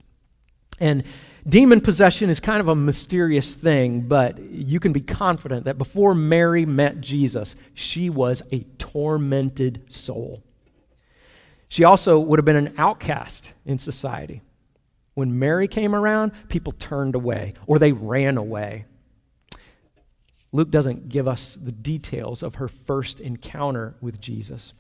And 0.80 1.04
demon 1.48 1.82
possession 1.82 2.30
is 2.30 2.40
kind 2.40 2.62
of 2.62 2.68
a 2.68 2.76
mysterious 2.76 3.54
thing, 3.54 4.02
but 4.02 4.40
you 4.40 4.80
can 4.80 4.94
be 4.94 5.02
confident 5.02 5.66
that 5.66 5.78
before 5.78 6.16
Mary 6.16 6.66
met 6.66 7.02
Jesus, 7.02 7.56
she 7.74 8.10
was 8.10 8.42
a 8.52 8.62
tormented 8.78 9.84
soul. 9.90 10.44
She 11.68 11.84
also 11.84 12.20
would 12.20 12.40
have 12.40 12.46
been 12.46 12.56
an 12.56 12.74
outcast 12.78 13.54
in 13.66 13.78
society. 13.78 14.42
When 15.14 15.38
Mary 15.38 15.68
came 15.68 15.94
around, 15.94 16.32
people 16.48 16.72
turned 16.74 17.14
away 17.14 17.54
or 17.68 17.78
they 17.78 17.92
ran 17.92 18.38
away. 18.38 18.86
Luke 20.52 20.72
doesn't 20.72 21.10
give 21.10 21.28
us 21.28 21.58
the 21.62 21.72
details 21.72 22.42
of 22.42 22.56
her 22.56 22.68
first 22.68 23.20
encounter 23.20 23.96
with 24.02 24.20
Jesus, 24.20 24.74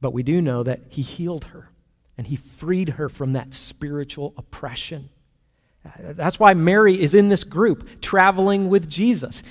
but 0.00 0.12
we 0.12 0.22
do 0.22 0.42
know 0.42 0.62
that 0.62 0.80
he 0.88 1.02
healed 1.02 1.44
her 1.44 1.70
and 2.16 2.26
he 2.26 2.36
freed 2.36 2.90
her 2.90 3.08
from 3.08 3.32
that 3.32 3.54
spiritual 3.54 4.34
oppression. 4.36 5.08
That's 5.98 6.38
why 6.38 6.52
Mary 6.54 7.00
is 7.00 7.14
in 7.14 7.28
this 7.28 7.44
group 7.44 8.00
traveling 8.02 8.68
with 8.68 8.90
Jesus. 8.90 9.42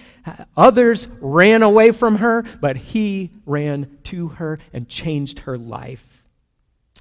Others 0.55 1.07
ran 1.19 1.63
away 1.63 1.91
from 1.91 2.17
her, 2.17 2.43
but 2.61 2.77
he 2.77 3.31
ran 3.45 3.97
to 4.03 4.27
her 4.27 4.59
and 4.73 4.87
changed 4.87 5.39
her 5.39 5.57
life. 5.57 6.23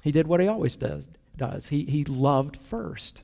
He 0.01 0.11
did 0.11 0.25
what 0.25 0.39
he 0.39 0.47
always 0.47 0.77
does. 0.77 1.67
He, 1.67 1.83
he 1.83 2.05
loved 2.05 2.57
first. 2.57 3.21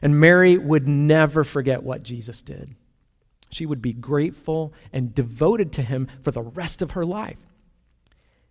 And 0.00 0.18
Mary 0.18 0.56
would 0.56 0.88
never 0.88 1.44
forget 1.44 1.82
what 1.82 2.02
Jesus 2.02 2.40
did. 2.40 2.74
She 3.50 3.66
would 3.66 3.82
be 3.82 3.92
grateful 3.92 4.72
and 4.92 5.14
devoted 5.14 5.72
to 5.74 5.82
him 5.82 6.08
for 6.22 6.30
the 6.30 6.42
rest 6.42 6.82
of 6.82 6.92
her 6.92 7.04
life. 7.04 7.38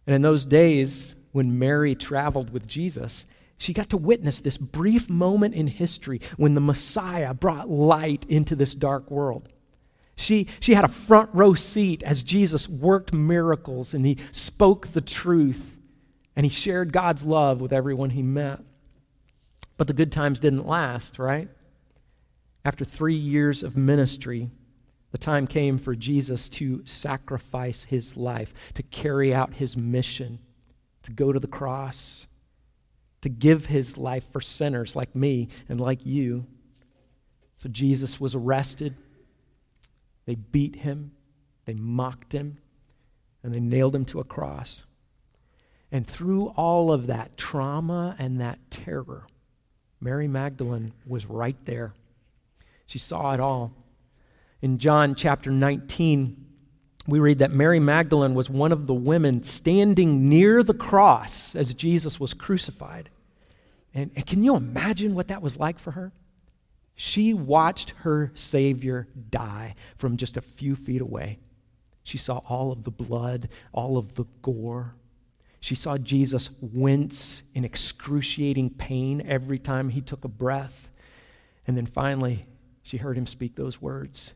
And 0.06 0.16
in 0.16 0.22
those 0.22 0.46
days, 0.46 1.16
when 1.32 1.60
Mary 1.60 1.94
traveled 1.96 2.50
with 2.50 2.68
Jesus, 2.68 3.26
she 3.58 3.74
got 3.74 3.90
to 3.90 3.98
witness 3.98 4.40
this 4.40 4.58
brief 4.58 5.10
moment 5.10 5.56
in 5.56 5.68
history 5.68 6.22
when 6.38 6.54
the 6.54 6.62
Messiah 6.62 7.34
brought 7.34 7.70
light 7.70 8.26
into 8.30 8.56
this 8.56 8.74
dark 8.74 9.10
world. 9.12 9.50
She, 10.16 10.48
she 10.60 10.74
had 10.74 10.86
a 10.86 10.90
front 10.90 11.30
row 11.34 11.54
seat 11.54 12.02
as 12.04 12.24
Jesus 12.24 12.68
worked 12.68 13.14
miracles 13.14 13.94
and 13.94 14.06
he 14.06 14.18
spoke 14.32 14.88
the 14.88 15.02
truth 15.02 15.78
and 16.36 16.46
he 16.46 16.50
shared 16.50 16.94
God's 16.94 17.24
love 17.24 17.62
with 17.62 17.74
everyone 17.74 18.12
he 18.12 18.24
met. 18.24 18.60
But 19.76 19.88
the 19.88 19.94
good 19.94 20.12
times 20.12 20.40
didn't 20.40 20.66
last, 20.66 21.20
right? 21.20 21.50
After 22.66 22.84
three 22.84 23.16
years 23.16 23.64
of 23.64 23.78
ministry, 23.78 24.50
the 25.18 25.26
time 25.26 25.48
came 25.48 25.80
for 25.80 25.96
Jesus 25.96 26.48
to 26.48 26.86
sacrifice 26.86 27.86
his 27.86 28.16
life, 28.16 28.54
to 28.76 28.84
carry 28.84 29.34
out 29.34 29.56
his 29.56 29.76
mission, 29.76 30.38
to 31.02 31.12
go 31.12 31.34
to 31.34 31.40
the 31.40 31.48
cross, 31.48 32.28
to 33.22 33.30
give 33.30 33.66
his 33.66 33.98
life 33.98 34.26
for 34.32 34.42
sinners 34.42 34.96
like 34.96 35.16
me 35.16 35.48
and 35.68 35.82
like 35.82 36.06
you. 36.06 36.46
So 37.58 37.68
Jesus 37.68 38.22
was 38.22 38.36
arrested. 38.36 38.94
They 40.28 40.36
beat 40.36 40.76
him, 40.76 41.14
they 41.66 41.74
mocked 41.74 42.32
him, 42.32 42.60
and 43.42 43.56
they 43.56 43.60
nailed 43.60 43.96
him 43.96 44.06
to 44.06 44.20
a 44.20 44.24
cross. 44.24 44.84
And 45.92 46.06
through 46.06 46.50
all 46.50 46.92
of 46.92 47.08
that 47.08 47.38
trauma 47.38 48.16
and 48.20 48.40
that 48.40 48.60
terror, 48.70 49.26
Mary 50.00 50.28
Magdalene 50.28 50.94
was 51.08 51.26
right 51.26 51.58
there. 51.66 51.96
She 52.86 53.00
saw 53.00 53.34
it 53.34 53.40
all. 53.40 53.74
In 54.62 54.80
John 54.80 55.14
chapter 55.14 55.52
19, 55.52 56.46
we 57.06 57.20
read 57.20 57.40
that 57.40 57.52
Mary 57.52 57.80
Magdalene 57.80 58.34
was 58.34 58.50
one 58.50 58.72
of 58.72 58.88
the 58.88 58.94
women 58.94 59.44
standing 59.44 60.28
near 60.28 60.64
the 60.64 60.74
cross 60.74 61.56
as 61.56 61.74
Jesus 61.74 62.20
was 62.20 62.34
crucified. 62.34 63.10
And, 63.94 64.12
and, 64.16 64.26
can 64.26 64.44
you 64.44 64.56
imagine 64.56 65.16
what 65.16 65.30
that 65.30 65.42
was 65.42 65.58
like 65.58 65.80
for 65.80 65.92
her? 65.92 66.12
She 66.96 67.34
watched 67.34 67.92
her 67.98 68.32
Savior 68.34 69.08
die 69.30 69.76
from 69.98 70.18
just 70.18 70.38
a 70.38 70.42
few 70.42 70.76
feet 70.76 71.02
away. 71.02 71.40
She 72.04 72.18
saw 72.18 72.40
all 72.50 72.72
of 72.72 72.84
the 72.84 72.92
blood, 72.92 73.50
all 73.72 73.98
of 73.98 74.16
the 74.16 74.26
gore. 74.42 74.96
She 75.60 75.76
saw 75.76 75.98
Jesus 75.98 76.50
wince 76.62 77.44
in 77.54 77.64
excruciating 77.64 78.72
pain 78.72 79.22
every 79.26 79.60
time 79.60 79.90
he 79.90 80.02
took 80.02 80.26
a 80.26 80.30
breath. 80.30 80.90
And 81.68 81.78
then 81.78 81.86
finally, 81.86 82.46
she 82.82 82.98
heard 82.98 83.18
him 83.18 83.28
speak 83.28 83.56
those 83.56 83.82
words 83.82 84.34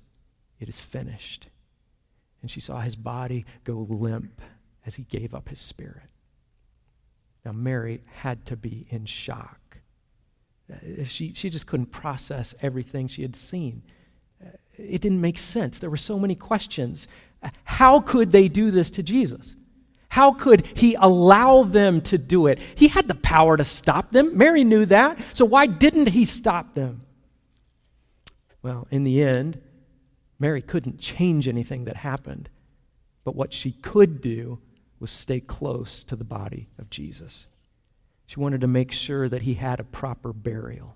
It 0.62 0.70
is 0.70 0.80
finished. 0.80 1.48
And 2.42 2.50
she 2.50 2.62
saw 2.62 2.80
his 2.80 2.96
body 2.96 3.46
go 3.64 3.86
limp 3.90 4.40
as 4.86 4.96
he 4.96 5.04
gave 5.04 5.34
up 5.34 5.50
his 5.50 5.60
spirit. 5.60 6.04
Now, 7.44 7.52
Mary 7.52 8.02
had 8.06 8.46
to 8.46 8.56
be 8.56 8.86
in 8.90 9.06
shock. 9.06 9.80
Uh, 10.72 11.04
she, 11.04 11.34
she 11.34 11.50
just 11.50 11.66
couldn't 11.66 11.88
process 11.88 12.54
everything 12.62 13.08
she 13.08 13.24
had 13.24 13.36
seen. 13.36 13.82
Uh, 14.42 14.50
it 14.78 15.02
didn't 15.02 15.20
make 15.20 15.40
sense. 15.40 15.80
There 15.80 15.90
were 15.90 15.98
so 15.98 16.20
many 16.20 16.36
questions. 16.36 17.08
Uh, 17.42 17.50
how 17.64 18.00
could 18.00 18.32
they 18.32 18.48
do 18.48 18.70
this 18.70 18.92
to 18.92 19.04
Jesus? 19.04 19.56
How 20.10 20.32
could 20.34 20.68
he 20.76 20.96
allow 20.96 21.64
them 21.64 22.02
to 22.02 22.18
do 22.18 22.46
it? 22.48 22.60
He 22.76 22.90
had 22.90 23.08
the 23.08 23.16
power 23.16 23.58
to 23.58 23.66
stop 23.66 24.12
them. 24.12 24.38
Mary 24.38 24.64
knew 24.64 24.86
that. 24.86 25.18
So 25.34 25.46
why 25.46 25.66
didn't 25.66 26.10
he 26.10 26.26
stop 26.26 26.76
them? 26.76 27.02
Well, 28.62 28.88
in 28.92 29.04
the 29.04 29.24
end, 29.24 29.60
Mary 30.42 30.62
couldn't 30.64 31.00
change 31.00 31.48
anything 31.48 31.86
that 31.86 31.98
happened. 31.98 32.50
But 33.24 33.36
what 33.36 33.54
she 33.54 33.74
could 33.74 34.22
do 34.22 34.58
was 35.00 35.12
stay 35.12 35.40
close 35.40 36.04
to 36.06 36.16
the 36.16 36.24
body 36.24 36.68
of 36.80 36.90
Jesus. 36.90 37.46
She 38.26 38.40
wanted 38.40 38.62
to 38.62 38.68
make 38.68 38.92
sure 38.92 39.30
that 39.30 39.44
he 39.44 39.54
had 39.54 39.80
a 39.80 39.84
proper 39.84 40.34
burial. 40.34 40.96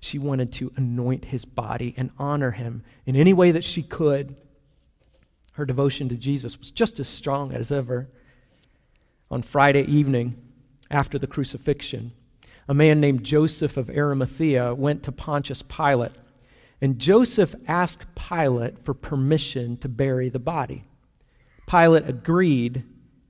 She 0.00 0.18
wanted 0.18 0.50
to 0.54 0.72
anoint 0.76 1.26
his 1.26 1.44
body 1.44 1.92
and 1.98 2.10
honor 2.18 2.52
him 2.52 2.82
in 3.04 3.16
any 3.16 3.34
way 3.34 3.50
that 3.50 3.64
she 3.64 3.82
could. 3.82 4.34
Her 5.52 5.66
devotion 5.66 6.08
to 6.08 6.14
Jesus 6.14 6.58
was 6.58 6.70
just 6.70 6.98
as 6.98 7.08
strong 7.08 7.52
as 7.52 7.70
ever. 7.70 8.08
On 9.30 9.42
Friday 9.42 9.82
evening, 9.82 10.40
after 10.90 11.18
the 11.18 11.26
crucifixion, 11.26 12.12
a 12.66 12.72
man 12.72 12.98
named 12.98 13.24
Joseph 13.24 13.76
of 13.76 13.90
Arimathea 13.90 14.74
went 14.74 15.02
to 15.02 15.12
Pontius 15.12 15.60
Pilate 15.60 16.12
and 16.80 16.98
Joseph 16.98 17.54
asked 17.66 18.14
Pilate 18.14 18.84
for 18.84 18.94
permission 18.94 19.76
to 19.78 19.88
bury 19.88 20.28
the 20.28 20.38
body. 20.38 20.84
Pilate 21.66 22.08
agreed, 22.08 22.84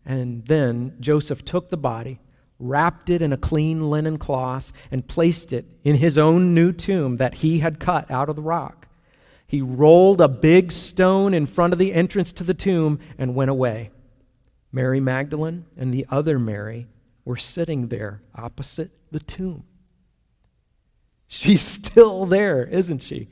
and 0.04 0.44
then 0.46 0.96
Joseph 1.00 1.44
took 1.44 1.68
the 1.68 1.76
body, 1.76 2.20
wrapped 2.58 3.10
it 3.10 3.22
in 3.22 3.32
a 3.32 3.36
clean 3.36 3.90
linen 3.90 4.18
cloth, 4.18 4.72
and 4.90 5.08
placed 5.08 5.52
it 5.52 5.66
in 5.82 5.96
his 5.96 6.16
own 6.16 6.54
new 6.54 6.72
tomb 6.72 7.16
that 7.16 7.34
he 7.34 7.58
had 7.58 7.80
cut 7.80 8.10
out 8.10 8.28
of 8.28 8.36
the 8.36 8.42
rock. 8.42 8.86
He 9.46 9.60
rolled 9.60 10.20
a 10.20 10.28
big 10.28 10.70
stone 10.70 11.34
in 11.34 11.46
front 11.46 11.72
of 11.72 11.78
the 11.78 11.92
entrance 11.92 12.32
to 12.34 12.44
the 12.44 12.54
tomb 12.54 13.00
and 13.18 13.34
went 13.34 13.50
away. 13.50 13.90
Mary 14.70 15.00
Magdalene 15.00 15.66
and 15.76 15.92
the 15.92 16.06
other 16.08 16.38
Mary 16.38 16.86
were 17.24 17.36
sitting 17.36 17.88
there 17.88 18.22
opposite 18.34 18.92
the 19.10 19.18
tomb. 19.18 19.64
She's 21.26 21.62
still 21.80 22.26
there, 22.26 22.64
isn't 22.64 23.02
she? 23.02 23.28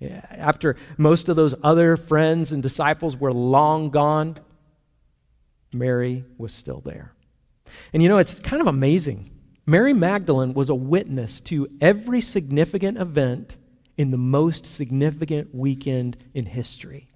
After 0.00 0.76
most 0.98 1.28
of 1.28 1.36
those 1.36 1.54
other 1.62 1.96
friends 1.96 2.52
and 2.52 2.62
disciples 2.62 3.16
were 3.16 3.32
long 3.32 3.90
gone, 3.90 4.38
Mary 5.72 6.24
was 6.36 6.52
still 6.52 6.80
there. 6.84 7.12
And 7.92 8.02
you 8.02 8.08
know, 8.08 8.18
it's 8.18 8.34
kind 8.34 8.60
of 8.60 8.68
amazing. 8.68 9.30
Mary 9.64 9.92
Magdalene 9.92 10.54
was 10.54 10.68
a 10.68 10.74
witness 10.74 11.40
to 11.40 11.68
every 11.80 12.20
significant 12.20 12.98
event 12.98 13.56
in 13.96 14.10
the 14.10 14.18
most 14.18 14.66
significant 14.66 15.54
weekend 15.54 16.16
in 16.34 16.46
history. 16.46 17.08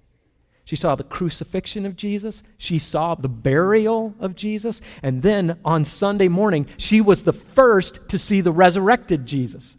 She 0.65 0.75
saw 0.75 0.95
the 0.95 1.03
crucifixion 1.03 1.85
of 1.85 1.95
Jesus. 1.95 2.43
She 2.57 2.79
saw 2.79 3.15
the 3.15 3.29
burial 3.29 4.15
of 4.19 4.35
Jesus. 4.35 4.81
And 5.03 5.21
then 5.21 5.59
on 5.63 5.85
Sunday 5.85 6.27
morning, 6.27 6.67
she 6.77 7.01
was 7.01 7.23
the 7.23 7.33
first 7.33 8.07
to 8.09 8.17
see 8.17 8.41
the 8.41 8.51
resurrected 8.51 9.25
Jesus. 9.25 9.75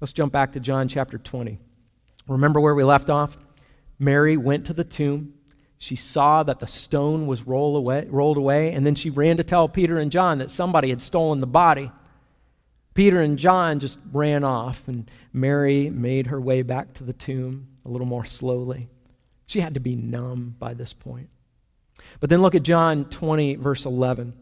Let's 0.00 0.12
jump 0.12 0.32
back 0.32 0.52
to 0.52 0.60
John 0.60 0.88
chapter 0.88 1.18
20. 1.18 1.58
Remember 2.32 2.60
where 2.60 2.74
we 2.74 2.84
left 2.84 3.10
off? 3.10 3.36
Mary 3.98 4.36
went 4.36 4.66
to 4.66 4.74
the 4.74 4.84
tomb. 4.84 5.34
She 5.78 5.96
saw 5.96 6.42
that 6.42 6.60
the 6.60 6.66
stone 6.66 7.26
was 7.26 7.46
roll 7.46 7.76
away, 7.76 8.06
rolled 8.08 8.36
away, 8.36 8.72
and 8.72 8.86
then 8.86 8.94
she 8.94 9.10
ran 9.10 9.36
to 9.36 9.44
tell 9.44 9.68
Peter 9.68 9.98
and 9.98 10.12
John 10.12 10.38
that 10.38 10.50
somebody 10.50 10.90
had 10.90 11.02
stolen 11.02 11.40
the 11.40 11.46
body. 11.46 11.90
Peter 12.94 13.20
and 13.20 13.38
John 13.38 13.80
just 13.80 13.98
ran 14.12 14.44
off, 14.44 14.86
and 14.86 15.10
Mary 15.32 15.90
made 15.90 16.28
her 16.28 16.40
way 16.40 16.62
back 16.62 16.94
to 16.94 17.04
the 17.04 17.12
tomb 17.12 17.68
a 17.84 17.88
little 17.88 18.06
more 18.06 18.24
slowly. 18.24 18.88
She 19.46 19.60
had 19.60 19.74
to 19.74 19.80
be 19.80 19.96
numb 19.96 20.56
by 20.58 20.74
this 20.74 20.92
point. 20.92 21.28
But 22.20 22.30
then 22.30 22.42
look 22.42 22.54
at 22.54 22.62
John 22.62 23.06
20, 23.06 23.56
verse 23.56 23.84
11. 23.84 24.34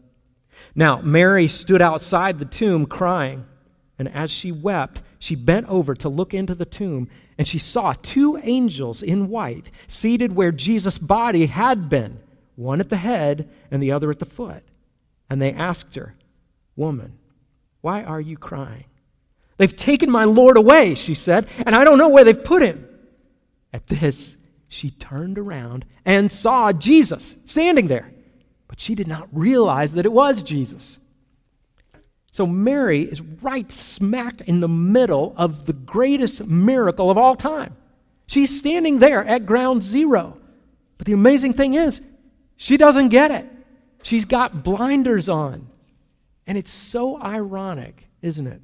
Now, 0.75 1.01
Mary 1.01 1.47
stood 1.47 1.81
outside 1.81 2.39
the 2.39 2.45
tomb 2.45 2.85
crying, 2.85 3.45
and 3.97 4.07
as 4.09 4.29
she 4.31 4.51
wept, 4.51 5.01
she 5.21 5.35
bent 5.35 5.67
over 5.69 5.93
to 5.93 6.09
look 6.09 6.33
into 6.33 6.55
the 6.55 6.65
tomb, 6.65 7.07
and 7.37 7.47
she 7.47 7.59
saw 7.59 7.93
two 7.93 8.37
angels 8.41 9.03
in 9.03 9.29
white 9.29 9.69
seated 9.87 10.35
where 10.35 10.51
Jesus' 10.51 10.97
body 10.97 11.45
had 11.45 11.89
been, 11.89 12.19
one 12.55 12.79
at 12.79 12.89
the 12.89 12.97
head 12.97 13.47
and 13.69 13.83
the 13.83 13.91
other 13.91 14.09
at 14.09 14.17
the 14.17 14.25
foot. 14.25 14.63
And 15.29 15.39
they 15.39 15.53
asked 15.53 15.93
her, 15.93 16.15
Woman, 16.75 17.19
why 17.81 18.01
are 18.01 18.19
you 18.19 18.35
crying? 18.35 18.85
They've 19.57 19.75
taken 19.75 20.09
my 20.09 20.23
Lord 20.23 20.57
away, 20.57 20.95
she 20.95 21.13
said, 21.13 21.47
and 21.67 21.75
I 21.75 21.83
don't 21.83 21.99
know 21.99 22.09
where 22.09 22.23
they've 22.23 22.43
put 22.43 22.63
him. 22.63 22.89
At 23.71 23.85
this, 23.85 24.37
she 24.67 24.89
turned 24.89 25.37
around 25.37 25.85
and 26.03 26.31
saw 26.31 26.73
Jesus 26.73 27.35
standing 27.45 27.89
there, 27.89 28.11
but 28.67 28.79
she 28.79 28.95
did 28.95 29.07
not 29.07 29.29
realize 29.31 29.93
that 29.93 30.07
it 30.07 30.11
was 30.11 30.41
Jesus. 30.41 30.97
So 32.31 32.47
Mary 32.47 33.01
is 33.01 33.21
right 33.21 33.69
smack 33.71 34.41
in 34.41 34.61
the 34.61 34.69
middle 34.69 35.33
of 35.37 35.65
the 35.65 35.73
greatest 35.73 36.45
miracle 36.45 37.11
of 37.11 37.17
all 37.17 37.35
time. 37.35 37.75
She's 38.25 38.57
standing 38.57 38.99
there 38.99 39.23
at 39.25 39.45
ground 39.45 39.83
zero. 39.83 40.37
But 40.97 41.07
the 41.07 41.13
amazing 41.13 41.53
thing 41.53 41.73
is, 41.73 41.99
she 42.55 42.77
doesn't 42.77 43.09
get 43.09 43.31
it. 43.31 43.49
She's 44.03 44.23
got 44.23 44.63
blinders 44.63 45.27
on. 45.27 45.67
And 46.47 46.57
it's 46.57 46.71
so 46.71 47.21
ironic, 47.21 48.07
isn't 48.21 48.47
it? 48.47 48.61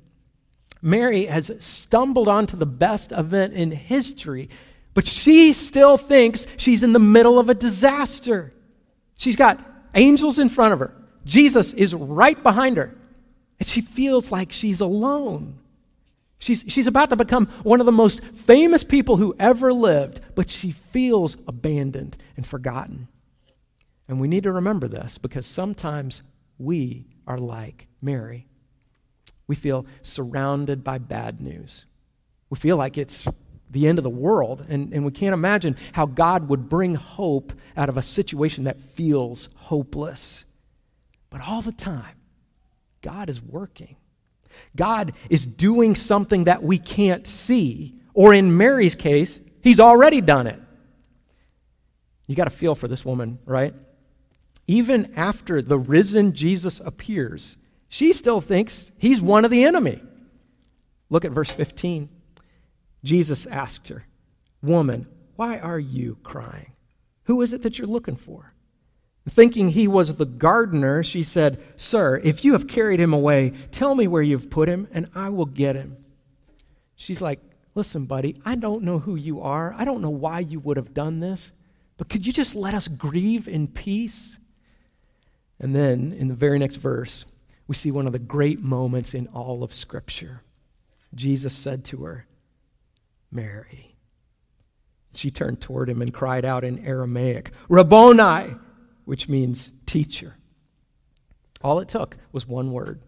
Mary 0.82 1.26
has 1.26 1.52
stumbled 1.60 2.28
onto 2.28 2.56
the 2.56 2.66
best 2.66 3.12
event 3.12 3.54
in 3.54 3.72
history, 3.72 4.50
but 4.94 5.08
she 5.08 5.52
still 5.52 5.98
thinks 5.98 6.48
she's 6.56 6.84
in 6.84 6.94
the 6.94 7.00
middle 7.00 7.40
of 7.40 7.50
a 7.50 7.54
disaster. 7.54 8.54
She's 9.18 9.36
got 9.36 9.60
angels 9.96 10.40
in 10.40 10.50
front 10.50 10.74
of 10.74 10.80
her, 10.80 10.94
Jesus 11.26 11.74
is 11.74 11.94
right 11.94 12.42
behind 12.42 12.78
her. 12.78 12.96
And 13.60 13.68
she 13.68 13.82
feels 13.82 14.32
like 14.32 14.52
she's 14.52 14.82
alone. 14.82 15.60
She's, 16.40 16.64
she's 16.68 16.88
about 16.88 17.10
to 17.10 17.16
become 17.16 17.48
one 17.64 17.80
of 17.80 17.86
the 17.86 17.92
most 17.92 18.24
famous 18.24 18.84
people 18.84 19.18
who 19.18 19.36
ever 19.40 19.74
lived, 19.74 20.22
but 20.36 20.52
she 20.52 20.72
feels 20.72 21.36
abandoned 21.48 22.16
and 22.36 22.46
forgotten. 22.46 23.08
And 24.08 24.22
we 24.22 24.28
need 24.28 24.44
to 24.44 24.52
remember 24.52 24.88
this 24.88 25.18
because 25.18 25.48
sometimes 25.48 26.22
we 26.60 27.06
are 27.26 27.40
like 27.40 27.88
Mary. 28.02 28.48
We 29.48 29.56
feel 29.56 29.86
surrounded 30.04 30.84
by 30.84 31.00
bad 31.00 31.42
news. 31.42 31.86
We 32.50 32.58
feel 32.58 32.78
like 32.78 32.98
it's 32.98 33.28
the 33.70 33.88
end 33.88 33.98
of 33.98 34.04
the 34.04 34.10
world, 34.10 34.66
and, 34.70 34.94
and 34.94 35.04
we 35.04 35.12
can't 35.12 35.34
imagine 35.34 35.76
how 35.92 36.06
God 36.06 36.48
would 36.50 36.70
bring 36.70 36.96
hope 36.96 37.52
out 37.76 37.90
of 37.90 37.98
a 37.98 38.02
situation 38.02 38.64
that 38.64 38.80
feels 38.80 39.50
hopeless. 39.56 40.46
But 41.30 41.42
all 41.42 41.62
the 41.62 41.74
time, 41.74 42.16
God 43.02 43.30
is 43.30 43.42
working. 43.42 43.98
God 44.76 45.14
is 45.30 45.46
doing 45.46 45.96
something 45.96 46.46
that 46.46 46.64
we 46.64 46.78
can't 46.78 47.28
see, 47.28 47.96
or 48.14 48.34
in 48.34 48.58
Mary's 48.58 48.96
case, 48.96 49.40
He's 49.62 49.80
already 49.80 50.22
done 50.22 50.48
it. 50.48 50.60
You 52.28 52.36
got 52.36 52.46
to 52.46 52.50
feel 52.50 52.76
for 52.76 52.88
this 52.88 53.06
woman, 53.06 53.40
right? 53.46 53.74
Even 54.68 55.14
after 55.16 55.62
the 55.62 55.78
risen 55.78 56.34
Jesus 56.34 56.82
appears, 56.84 57.56
she 57.90 58.12
still 58.12 58.42
thinks 58.42 58.92
he's 58.98 59.22
one 59.22 59.46
of 59.46 59.52
the 59.52 59.64
enemy. 59.64 60.02
Look 61.10 61.24
at 61.24 61.32
verse 61.32 61.52
15. 61.52 62.10
Jesus 63.04 63.46
asked 63.48 63.88
her, 63.88 64.06
Woman, 64.62 65.08
why 65.38 65.58
are 65.60 65.80
you 65.80 66.18
crying? 66.24 66.74
Who 67.24 67.42
is 67.42 67.54
it 67.54 67.62
that 67.64 67.78
you're 67.78 67.88
looking 67.88 68.18
for? 68.18 68.54
Thinking 69.30 69.70
he 69.70 69.88
was 69.88 70.16
the 70.16 70.26
gardener, 70.26 71.04
she 71.04 71.22
said, 71.22 71.62
Sir, 71.76 72.22
if 72.24 72.46
you 72.46 72.54
have 72.54 72.68
carried 72.68 73.00
him 73.00 73.14
away, 73.14 73.52
tell 73.72 73.94
me 73.94 74.08
where 74.08 74.22
you've 74.22 74.50
put 74.50 74.70
him, 74.70 74.88
and 74.92 75.10
I 75.14 75.30
will 75.30 75.46
get 75.46 75.76
him. 75.76 75.98
She's 76.96 77.22
like, 77.22 77.42
Listen, 77.78 78.06
buddy, 78.06 78.36
I 78.44 78.56
don't 78.56 78.82
know 78.82 78.98
who 78.98 79.16
you 79.16 79.40
are. 79.40 79.72
I 79.78 79.86
don't 79.86 80.02
know 80.02 80.10
why 80.10 80.40
you 80.40 80.60
would 80.62 80.78
have 80.78 80.96
done 80.96 81.20
this, 81.20 81.52
but 81.98 82.10
could 82.10 82.26
you 82.26 82.34
just 82.34 82.56
let 82.56 82.74
us 82.74 82.88
grieve 82.88 83.48
in 83.48 83.68
peace? 83.68 84.40
And 85.60 85.76
then 85.76 86.12
in 86.12 86.28
the 86.28 86.34
very 86.34 86.58
next 86.58 86.78
verse, 86.78 87.28
we 87.68 87.76
see 87.76 87.92
one 87.92 88.08
of 88.08 88.14
the 88.14 88.20
great 88.20 88.62
moments 88.62 89.14
in 89.14 89.28
all 89.28 89.62
of 89.62 89.76
Scripture. 89.76 90.42
Jesus 91.14 91.54
said 91.56 91.86
to 91.86 92.04
her, 92.06 92.26
Mary. 93.32 93.96
She 95.14 95.30
turned 95.30 95.62
toward 95.62 95.88
him 95.88 96.02
and 96.02 96.12
cried 96.12 96.46
out 96.46 96.64
in 96.64 96.84
Aramaic, 96.84 97.52
Rabboni, 97.70 98.56
which 99.08 99.30
means 99.30 99.72
teacher. 99.86 100.36
All 101.64 101.80
it 101.80 101.88
took 101.88 102.18
was 102.34 102.46
one 102.46 102.74
word. 102.74 103.00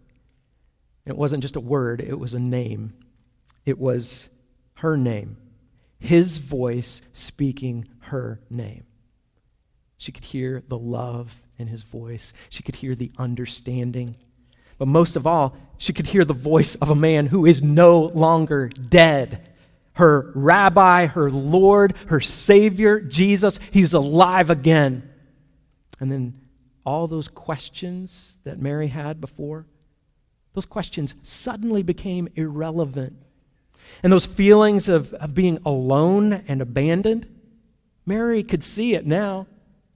It 1.05 1.17
wasn't 1.17 1.41
just 1.41 1.57
a 1.57 1.59
word, 1.59 1.99
it 1.99 2.17
was 2.17 2.33
a 2.33 2.39
name. 2.39 2.93
It 3.65 3.77
was 3.77 4.29
her 4.75 4.95
name, 4.95 5.35
his 5.99 6.38
voice 6.38 7.01
speaking 7.13 7.85
her 7.99 8.39
name. 8.49 8.85
She 9.97 10.13
could 10.13 10.23
hear 10.23 10.63
the 10.69 10.77
love 10.77 11.41
in 11.57 11.67
his 11.67 11.83
voice, 11.83 12.31
she 12.49 12.63
could 12.63 12.75
hear 12.75 12.95
the 12.95 13.12
understanding. 13.17 14.15
But 14.77 14.88
most 14.88 15.17
of 15.17 15.27
all, 15.27 15.57
she 15.77 15.91
could 15.91 16.07
hear 16.07 16.23
the 16.23 16.33
voice 16.33 16.75
of 16.75 16.89
a 16.89 16.95
man 16.95 17.25
who 17.25 17.45
is 17.45 17.62
no 17.62 18.03
longer 18.03 18.69
dead. 18.69 19.49
Her 19.95 20.31
rabbi, 20.33 21.07
her 21.07 21.29
Lord, 21.29 21.93
her 22.07 22.21
Savior, 22.21 23.01
Jesus, 23.01 23.59
he's 23.71 23.91
alive 23.91 24.49
again. 24.49 25.09
And 25.99 26.12
then 26.12 26.39
all 26.85 27.07
those 27.07 27.27
questions 27.27 28.38
that 28.43 28.59
Mary 28.59 28.88
had 28.88 29.19
before, 29.19 29.65
those 30.53 30.65
questions 30.65 31.13
suddenly 31.23 31.83
became 31.83 32.27
irrelevant 32.35 33.15
and 34.03 34.12
those 34.13 34.25
feelings 34.25 34.88
of, 34.88 35.13
of 35.15 35.33
being 35.33 35.59
alone 35.65 36.33
and 36.47 36.62
abandoned, 36.62 37.27
Mary 38.05 38.43
could 38.43 38.63
see 38.63 38.95
it 38.95 39.05
now. 39.05 39.47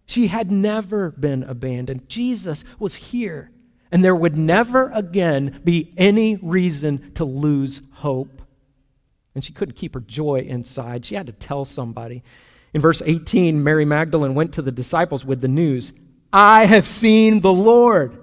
She 0.05 0.27
had 0.27 0.51
never 0.51 1.11
been 1.11 1.43
abandoned. 1.43 2.09
Jesus 2.09 2.63
was 2.77 2.95
here, 2.95 3.51
and 3.91 4.03
there 4.03 4.15
would 4.15 4.37
never 4.37 4.89
again 4.89 5.61
be 5.63 5.93
any 5.97 6.35
reason 6.35 7.13
to 7.13 7.23
lose 7.23 7.81
hope. 7.93 8.41
And 9.33 9.43
she 9.43 9.53
couldn't 9.53 9.75
keep 9.75 9.93
her 9.93 10.01
joy 10.01 10.45
inside. 10.47 11.05
She 11.05 11.15
had 11.15 11.27
to 11.27 11.33
tell 11.33 11.65
somebody. 11.65 12.23
In 12.73 12.81
verse 12.81 13.01
18, 13.05 13.63
Mary 13.63 13.85
Magdalene 13.85 14.33
went 14.33 14.53
to 14.53 14.61
the 14.61 14.71
disciples 14.71 15.23
with 15.23 15.41
the 15.41 15.47
news 15.47 15.93
I 16.31 16.65
have 16.65 16.87
seen 16.87 17.41
the 17.41 17.53
Lord. 17.53 18.17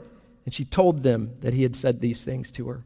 And 0.44 0.52
she 0.52 0.64
told 0.64 1.04
them 1.04 1.36
that 1.40 1.54
he 1.54 1.62
had 1.62 1.76
said 1.76 2.00
these 2.00 2.24
things 2.24 2.50
to 2.52 2.68
her. 2.68 2.84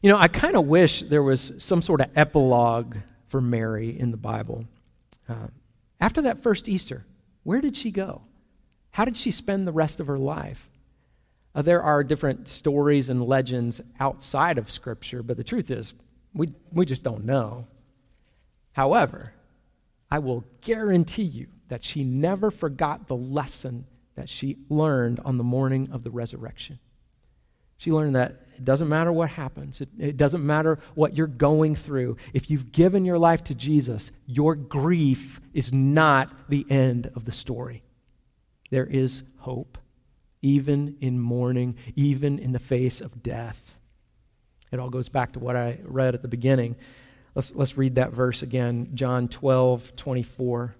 You 0.00 0.08
know, 0.08 0.16
I 0.16 0.28
kind 0.28 0.56
of 0.56 0.66
wish 0.66 1.02
there 1.02 1.22
was 1.22 1.52
some 1.58 1.82
sort 1.82 2.00
of 2.00 2.08
epilogue 2.16 2.96
for 3.28 3.42
Mary 3.42 3.98
in 3.98 4.10
the 4.10 4.16
Bible. 4.16 4.64
Uh, 5.28 5.48
after 6.00 6.22
that 6.22 6.42
first 6.42 6.68
Easter, 6.68 7.04
where 7.42 7.60
did 7.60 7.76
she 7.76 7.90
go? 7.90 8.22
How 8.92 9.04
did 9.04 9.18
she 9.18 9.30
spend 9.30 9.66
the 9.66 9.72
rest 9.72 10.00
of 10.00 10.06
her 10.06 10.18
life? 10.18 10.70
Uh, 11.54 11.60
there 11.60 11.82
are 11.82 12.02
different 12.02 12.48
stories 12.48 13.10
and 13.10 13.22
legends 13.22 13.82
outside 13.98 14.56
of 14.56 14.70
Scripture, 14.70 15.22
but 15.22 15.36
the 15.36 15.44
truth 15.44 15.70
is, 15.70 15.92
we, 16.32 16.48
we 16.72 16.86
just 16.86 17.02
don't 17.02 17.24
know. 17.24 17.66
However, 18.72 19.34
I 20.10 20.18
will 20.18 20.44
guarantee 20.60 21.22
you 21.22 21.48
that 21.68 21.84
she 21.84 22.02
never 22.04 22.50
forgot 22.50 23.06
the 23.06 23.16
lesson 23.16 23.86
that 24.16 24.28
she 24.28 24.58
learned 24.68 25.20
on 25.24 25.38
the 25.38 25.44
morning 25.44 25.88
of 25.92 26.02
the 26.02 26.10
resurrection. 26.10 26.78
She 27.78 27.92
learned 27.92 28.16
that 28.16 28.42
it 28.56 28.64
doesn't 28.66 28.90
matter 28.90 29.10
what 29.10 29.30
happens, 29.30 29.80
it, 29.80 29.88
it, 29.98 30.16
doesn't 30.18 30.44
matter 30.44 30.78
what 30.94 31.16
you're 31.16 31.26
going 31.26 31.74
through. 31.74 32.18
If 32.34 32.50
you've 32.50 32.72
given 32.72 33.06
your 33.06 33.18
life 33.18 33.42
to 33.44 33.54
Jesus, 33.54 34.10
your 34.26 34.54
grief 34.54 35.40
is 35.54 35.72
not 35.72 36.50
the 36.50 36.66
end 36.68 37.10
of 37.14 37.24
the 37.24 37.32
story. 37.32 37.82
There 38.68 38.84
is 38.84 39.22
hope, 39.38 39.78
even 40.42 40.98
in 41.00 41.18
mourning, 41.18 41.76
even 41.96 42.38
in 42.38 42.52
the 42.52 42.58
face 42.58 43.00
of 43.00 43.22
death. 43.22 43.76
It 44.70 44.78
all 44.78 44.90
goes 44.90 45.08
back 45.08 45.32
to 45.32 45.38
what 45.38 45.56
I 45.56 45.78
read 45.82 46.14
at 46.14 46.20
the 46.20 46.28
beginning. 46.28 46.76
Let's, 47.34 47.52
let's 47.54 47.76
read 47.76 47.94
that 47.94 48.12
verse 48.12 48.42
again 48.42 48.90
John 48.94 49.28
12, 49.28 49.96
24. 49.96 50.74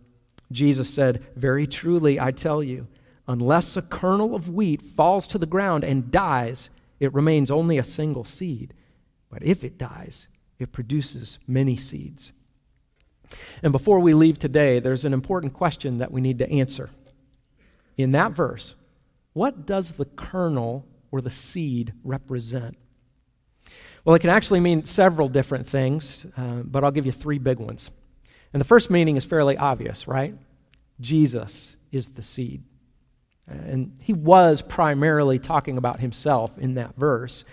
Jesus 0.52 0.92
said, 0.92 1.24
Very 1.36 1.66
truly, 1.66 2.18
I 2.18 2.32
tell 2.32 2.62
you, 2.62 2.88
unless 3.28 3.76
a 3.76 3.82
kernel 3.82 4.34
of 4.34 4.48
wheat 4.48 4.82
falls 4.82 5.26
to 5.28 5.38
the 5.38 5.46
ground 5.46 5.84
and 5.84 6.10
dies, 6.10 6.70
it 6.98 7.14
remains 7.14 7.50
only 7.50 7.78
a 7.78 7.84
single 7.84 8.24
seed. 8.24 8.74
But 9.30 9.44
if 9.44 9.62
it 9.62 9.78
dies, 9.78 10.26
it 10.58 10.72
produces 10.72 11.38
many 11.46 11.76
seeds. 11.76 12.32
And 13.62 13.72
before 13.72 14.00
we 14.00 14.12
leave 14.12 14.38
today, 14.38 14.80
there's 14.80 15.04
an 15.04 15.14
important 15.14 15.52
question 15.52 15.98
that 15.98 16.10
we 16.10 16.20
need 16.20 16.38
to 16.38 16.50
answer. 16.50 16.90
In 17.96 18.12
that 18.12 18.32
verse, 18.32 18.74
what 19.32 19.66
does 19.66 19.92
the 19.92 20.04
kernel 20.04 20.84
or 21.12 21.20
the 21.20 21.30
seed 21.30 21.92
represent? 22.02 22.76
Well, 24.04 24.14
it 24.14 24.20
can 24.20 24.30
actually 24.30 24.60
mean 24.60 24.86
several 24.86 25.28
different 25.28 25.66
things, 25.66 26.24
uh, 26.36 26.62
but 26.64 26.84
I'll 26.84 26.90
give 26.90 27.06
you 27.06 27.12
three 27.12 27.38
big 27.38 27.58
ones. 27.58 27.90
And 28.52 28.60
the 28.60 28.64
first 28.66 28.90
meaning 28.90 29.16
is 29.16 29.24
fairly 29.24 29.56
obvious, 29.56 30.08
right? 30.08 30.34
Jesus 31.00 31.76
is 31.92 32.08
the 32.08 32.22
seed. 32.22 32.62
And 33.46 33.96
he 34.02 34.12
was 34.12 34.62
primarily 34.62 35.38
talking 35.38 35.76
about 35.76 36.00
himself 36.00 36.56
in 36.58 36.74
that 36.74 36.96
verse. 36.96 37.44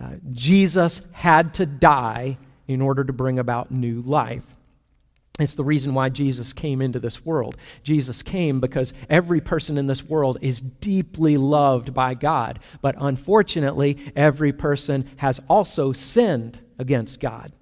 Uh, 0.00 0.12
Jesus 0.32 1.02
had 1.12 1.54
to 1.54 1.66
die 1.66 2.38
in 2.66 2.80
order 2.80 3.04
to 3.04 3.12
bring 3.12 3.38
about 3.38 3.70
new 3.70 4.00
life. 4.00 4.44
It's 5.38 5.54
the 5.54 5.64
reason 5.64 5.94
why 5.94 6.10
Jesus 6.10 6.52
came 6.52 6.82
into 6.82 7.00
this 7.00 7.24
world. 7.24 7.56
Jesus 7.82 8.22
came 8.22 8.60
because 8.60 8.92
every 9.08 9.40
person 9.40 9.78
in 9.78 9.86
this 9.86 10.04
world 10.04 10.36
is 10.42 10.60
deeply 10.60 11.38
loved 11.38 11.94
by 11.94 12.14
God. 12.14 12.58
But 12.82 12.96
unfortunately, 12.98 14.12
every 14.14 14.52
person 14.52 15.08
has 15.16 15.40
also 15.48 15.92
sinned 15.92 16.60
against 16.78 17.18
God. 17.18 17.52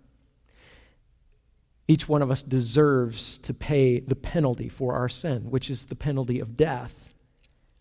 Each 1.87 2.09
one 2.09 2.22
of 2.22 2.30
us 2.30 2.42
deserves 2.42 3.38
to 3.38 3.54
pay 3.54 4.00
the 4.00 4.16
penalty 4.16 4.68
for 4.68 4.94
our 4.94 5.09
sin, 5.09 5.50
which 5.50 5.70
is 5.70 5.87
the 5.87 5.96
penalty 5.96 6.40
of 6.40 6.56
death. 6.56 7.14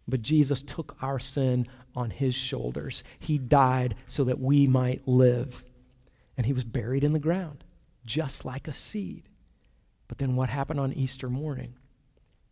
But 0.07 0.21
Jesus 0.21 0.61
took 0.61 0.97
our 1.01 1.19
sin 1.19 1.67
on 1.95 2.11
his 2.11 2.35
shoulders. 2.35 3.03
He 3.19 3.37
died 3.37 3.95
so 4.07 4.23
that 4.23 4.39
we 4.39 4.67
might 4.67 5.07
live. 5.07 5.63
And 6.37 6.45
he 6.45 6.53
was 6.53 6.63
buried 6.63 7.03
in 7.03 7.13
the 7.13 7.19
ground, 7.19 7.63
just 8.05 8.45
like 8.45 8.67
a 8.67 8.73
seed. 8.73 9.28
But 10.09 10.17
then 10.17 10.35
what 10.35 10.49
happened 10.49 10.81
on 10.81 10.91
Easter 10.91 11.29
morning? 11.29 11.75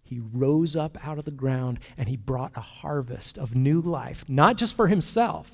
He 0.04 0.22
rose 0.32 0.78
up 0.78 0.98
out 1.06 1.20
of 1.20 1.26
the 1.26 1.32
ground 1.32 1.80
and 1.98 2.08
he 2.08 2.16
brought 2.16 2.54
a 2.56 2.62
harvest 2.62 3.38
of 3.38 3.56
new 3.56 3.82
life, 3.82 4.24
not 4.30 4.56
just 4.56 4.74
for 4.74 4.88
himself, 4.88 5.52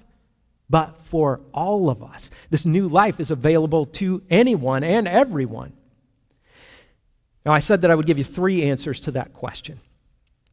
but 0.70 0.96
for 1.06 1.42
all 1.52 1.90
of 1.90 2.04
us. 2.04 2.30
This 2.52 2.66
new 2.66 2.88
life 2.88 3.20
is 3.20 3.32
available 3.32 3.86
to 3.86 4.22
anyone 4.30 4.84
and 4.84 5.08
everyone. 5.08 5.74
Now, 7.46 7.54
I 7.54 7.60
said 7.60 7.82
that 7.82 7.90
I 7.90 7.96
would 7.96 8.06
give 8.06 8.20
you 8.20 8.24
three 8.24 8.64
answers 8.64 9.00
to 9.02 9.12
that 9.12 9.34
question. 9.34 9.80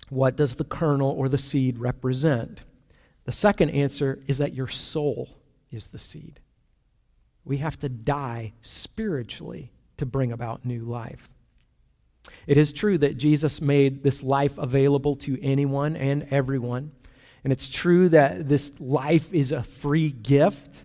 What 0.09 0.35
does 0.35 0.55
the 0.55 0.65
kernel 0.65 1.11
or 1.11 1.29
the 1.29 1.39
seed 1.39 1.79
represent? 1.79 2.61
The 3.25 3.33
second 3.33 3.71
answer 3.71 4.19
is 4.27 4.39
that 4.39 4.55
your 4.55 4.69
soul 4.69 5.29
is 5.71 5.89
the 5.89 5.99
seed. 5.99 6.41
We 7.45 7.59
have 7.59 7.79
to 7.81 7.89
die 7.89 8.55
spiritually 8.63 9.71
to 9.99 10.07
bring 10.07 10.33
about 10.33 10.65
new 10.65 10.85
life. 10.85 11.29
It 12.47 12.57
is 12.57 12.73
true 12.73 12.99
that 12.99 13.17
Jesus 13.17 13.61
made 13.61 14.03
this 14.03 14.23
life 14.23 14.57
available 14.59 15.17
to 15.17 15.43
anyone 15.43 15.97
and 15.97 16.27
everyone. 16.31 16.93
And 17.45 17.53
it's 17.53 17.69
true 17.69 18.09
that 18.11 18.49
this 18.49 18.73
life 18.79 19.33
is 19.33 19.53
a 19.53 19.63
free 19.63 20.11
gift. 20.11 20.85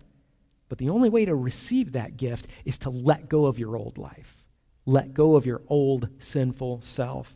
But 0.68 0.78
the 0.78 0.88
only 0.88 1.08
way 1.08 1.24
to 1.24 1.34
receive 1.34 1.92
that 1.92 2.16
gift 2.16 2.46
is 2.64 2.78
to 2.78 2.90
let 2.90 3.28
go 3.28 3.46
of 3.46 3.58
your 3.58 3.76
old 3.76 3.98
life, 3.98 4.44
let 4.84 5.14
go 5.14 5.36
of 5.36 5.46
your 5.46 5.62
old 5.68 6.08
sinful 6.18 6.80
self. 6.82 7.34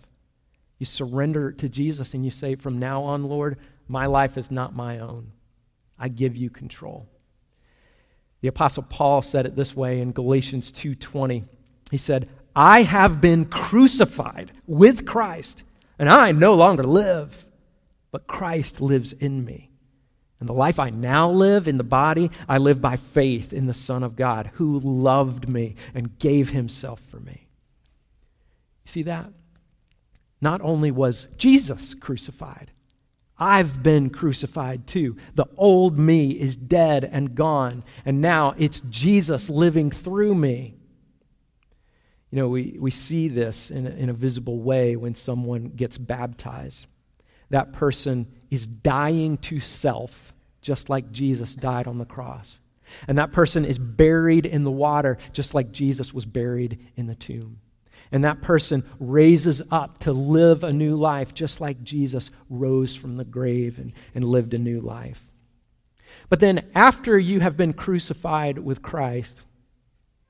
You 0.78 0.86
surrender 0.86 1.52
to 1.52 1.68
Jesus 1.68 2.14
and 2.14 2.24
you 2.24 2.30
say, 2.30 2.54
From 2.54 2.78
now 2.78 3.02
on, 3.02 3.24
Lord, 3.24 3.58
my 3.86 4.06
life 4.06 4.38
is 4.38 4.50
not 4.50 4.74
my 4.74 4.98
own. 4.98 5.32
I 5.98 6.08
give 6.08 6.34
you 6.34 6.48
control. 6.48 7.06
The 8.40 8.48
apostle 8.48 8.84
Paul 8.84 9.20
said 9.20 9.44
it 9.44 9.54
this 9.54 9.76
way 9.76 10.00
in 10.00 10.12
Galatians 10.12 10.72
2:20. 10.72 11.44
He 11.90 11.98
said, 11.98 12.28
I 12.54 12.82
have 12.82 13.20
been 13.20 13.44
crucified 13.44 14.52
with 14.66 15.06
Christ, 15.06 15.62
and 15.98 16.08
I 16.08 16.32
no 16.32 16.54
longer 16.54 16.82
live, 16.82 17.46
but 18.10 18.26
Christ 18.26 18.80
lives 18.80 19.12
in 19.12 19.44
me. 19.44 19.70
And 20.40 20.48
the 20.48 20.54
life 20.54 20.78
I 20.78 20.88
now 20.88 21.30
live 21.30 21.68
in 21.68 21.76
the 21.76 21.84
body, 21.84 22.30
I 22.48 22.58
live 22.58 22.80
by 22.80 22.96
faith 22.96 23.52
in 23.52 23.66
the 23.66 23.74
Son 23.74 24.02
of 24.02 24.16
God 24.16 24.50
who 24.54 24.80
loved 24.80 25.48
me 25.48 25.74
and 25.94 26.18
gave 26.18 26.50
himself 26.50 27.00
for 27.00 27.20
me. 27.20 27.46
You 28.84 28.90
see 28.90 29.02
that? 29.02 29.30
Not 30.40 30.62
only 30.62 30.90
was 30.90 31.28
Jesus 31.36 31.92
crucified, 31.92 32.70
I've 33.38 33.82
been 33.82 34.10
crucified 34.10 34.86
too. 34.86 35.16
The 35.34 35.46
old 35.56 35.98
me 35.98 36.30
is 36.32 36.56
dead 36.56 37.08
and 37.10 37.34
gone, 37.34 37.84
and 38.04 38.20
now 38.20 38.54
it's 38.58 38.82
Jesus 38.88 39.50
living 39.50 39.90
through 39.90 40.34
me. 40.34 40.74
You 42.30 42.36
know, 42.36 42.48
we, 42.48 42.76
we 42.78 42.90
see 42.90 43.28
this 43.28 43.70
in 43.70 43.86
a, 43.86 43.90
in 43.90 44.08
a 44.08 44.12
visible 44.12 44.60
way 44.60 44.96
when 44.96 45.14
someone 45.14 45.68
gets 45.68 45.98
baptized. 45.98 46.86
That 47.50 47.72
person 47.72 48.28
is 48.50 48.66
dying 48.66 49.36
to 49.38 49.58
self, 49.60 50.32
just 50.62 50.88
like 50.88 51.10
Jesus 51.10 51.54
died 51.54 51.88
on 51.88 51.98
the 51.98 52.04
cross. 52.04 52.60
And 53.08 53.18
that 53.18 53.32
person 53.32 53.64
is 53.64 53.78
buried 53.78 54.46
in 54.46 54.64
the 54.64 54.70
water, 54.70 55.18
just 55.32 55.54
like 55.54 55.72
Jesus 55.72 56.14
was 56.14 56.26
buried 56.26 56.78
in 56.96 57.06
the 57.06 57.14
tomb. 57.14 57.60
And 58.12 58.24
that 58.24 58.42
person 58.42 58.84
raises 58.98 59.62
up 59.70 59.98
to 59.98 60.12
live 60.12 60.64
a 60.64 60.72
new 60.72 60.96
life, 60.96 61.34
just 61.34 61.60
like 61.60 61.82
Jesus 61.82 62.30
rose 62.48 62.96
from 62.96 63.16
the 63.16 63.24
grave 63.24 63.78
and, 63.78 63.92
and 64.14 64.24
lived 64.24 64.54
a 64.54 64.58
new 64.58 64.80
life. 64.80 65.26
But 66.28 66.40
then, 66.40 66.68
after 66.74 67.18
you 67.18 67.40
have 67.40 67.56
been 67.56 67.72
crucified 67.72 68.58
with 68.58 68.82
Christ, 68.82 69.40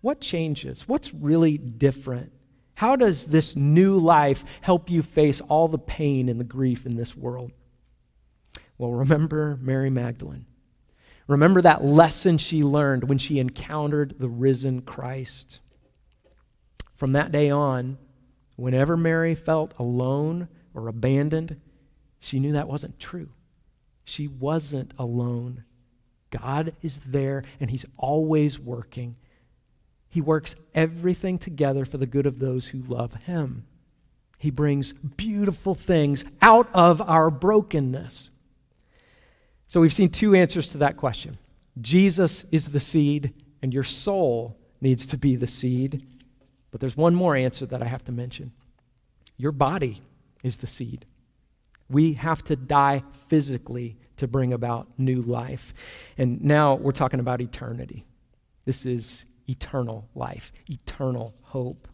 what 0.01 0.21
changes? 0.21 0.89
What's 0.89 1.13
really 1.13 1.59
different? 1.59 2.33
How 2.75 2.97
does 2.97 3.27
this 3.27 3.57
new 3.57 3.99
life 3.99 4.45
help 4.63 4.89
you 4.89 5.03
face 5.03 5.41
all 5.43 5.69
the 5.69 5.79
pain 5.79 6.29
and 6.29 6.41
the 6.41 6.45
grief 6.45 6.87
in 6.87 6.97
this 6.97 7.15
world? 7.17 7.53
Well, 8.79 8.93
remember 8.93 9.59
Mary 9.61 9.91
Magdalene. 9.91 10.47
Remember 11.27 11.61
that 11.61 11.85
lesson 11.85 12.39
she 12.39 12.65
learned 12.65 13.09
when 13.09 13.19
she 13.19 13.39
encountered 13.39 14.17
the 14.19 14.29
risen 14.29 14.81
Christ. 14.81 15.61
From 16.97 17.13
that 17.13 17.31
day 17.31 17.51
on, 17.51 17.99
whenever 18.57 18.97
Mary 18.97 19.35
felt 19.35 19.75
alone 19.79 20.49
or 20.75 20.89
abandoned, 20.89 21.61
she 22.19 22.39
knew 22.39 22.53
that 22.53 22.69
wasn't 22.69 22.99
true. 22.99 23.29
She 24.05 24.27
wasn't 24.27 24.93
alone. 24.99 25.65
God 26.31 26.75
is 26.83 27.01
there, 27.07 27.45
and 27.61 27.71
He's 27.71 27.87
always 27.97 28.59
working. 28.59 29.17
He 30.11 30.21
works 30.21 30.57
everything 30.75 31.39
together 31.39 31.85
for 31.85 31.97
the 31.97 32.07
good 32.07 32.27
of 32.27 32.41
those 32.41 32.69
who 32.69 32.83
love 32.83 33.15
Him. 33.15 33.65
He 34.37 34.51
brings 34.51 34.93
beautiful 34.93 35.75
things 35.75 36.25
out 36.43 36.69
of 36.75 37.01
our 37.01 37.31
brokenness. 37.31 38.31
So 39.69 39.81
we've 39.81 39.93
seen 39.93 40.09
two 40.09 40.35
answers 40.35 40.67
to 40.69 40.79
that 40.79 40.97
question 40.97 41.39
Jesus 41.81 42.45
is 42.51 42.71
the 42.71 42.81
seed, 42.81 43.33
and 43.63 43.73
your 43.73 43.85
soul 43.85 44.59
needs 44.81 45.07
to 45.07 45.17
be 45.17 45.37
the 45.37 45.47
seed. 45.47 46.05
But 46.71 46.81
there's 46.81 46.97
one 46.97 47.15
more 47.15 47.37
answer 47.37 47.67
that 47.67 47.83
I 47.83 47.87
have 47.87 48.05
to 48.05 48.13
mention 48.13 48.53
your 49.37 49.53
body 49.53 50.03
is 50.43 50.59
the 50.59 50.67
seed. 50.67 51.07
We 51.89 52.15
have 52.15 52.45
to 52.45 52.57
die 52.57 53.03
physically 53.29 53.97
to 54.19 54.29
bring 54.29 54.53
about 54.53 54.87
new 54.99 55.23
life. 55.23 55.75
And 56.19 56.43
now 56.43 56.75
we're 56.75 56.93
talking 56.93 57.21
about 57.21 57.41
eternity. 57.41 58.05
This 58.65 58.85
is 58.85 59.25
eternal 59.51 60.09
life, 60.15 60.53
eternal 60.69 61.35
hope. 61.43 61.89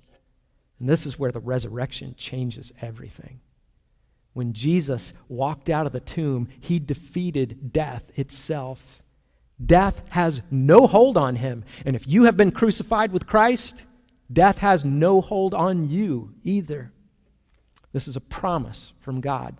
And 0.79 0.89
this 0.89 1.07
is 1.07 1.19
where 1.19 1.33
the 1.33 1.41
resurrection 1.41 2.15
changes 2.19 2.73
everything. 2.81 3.41
When 4.35 4.53
Jesus 4.53 5.15
walked 5.29 5.71
out 5.71 5.87
of 5.87 5.93
the 5.93 6.01
tomb, 6.01 6.49
he 6.61 6.79
defeated 6.79 7.73
death 7.73 8.05
itself. 8.17 9.03
Death 9.65 10.03
has 10.11 10.43
no 10.51 10.87
hold 10.87 11.17
on 11.17 11.37
him. 11.37 11.65
And 11.87 11.97
if 11.97 12.07
you 12.07 12.25
have 12.25 12.37
been 12.37 12.51
crucified 12.51 13.13
with 13.13 13.27
Christ, 13.27 13.85
Death 14.33 14.59
has 14.59 14.85
no 14.85 15.21
hold 15.21 15.55
on 15.55 15.89
you 15.89 16.35
either. 16.43 16.93
This 17.93 18.09
is 18.09 18.17
a 18.17 18.21
promise 18.21 18.93
from 19.01 19.21
God. 19.21 19.57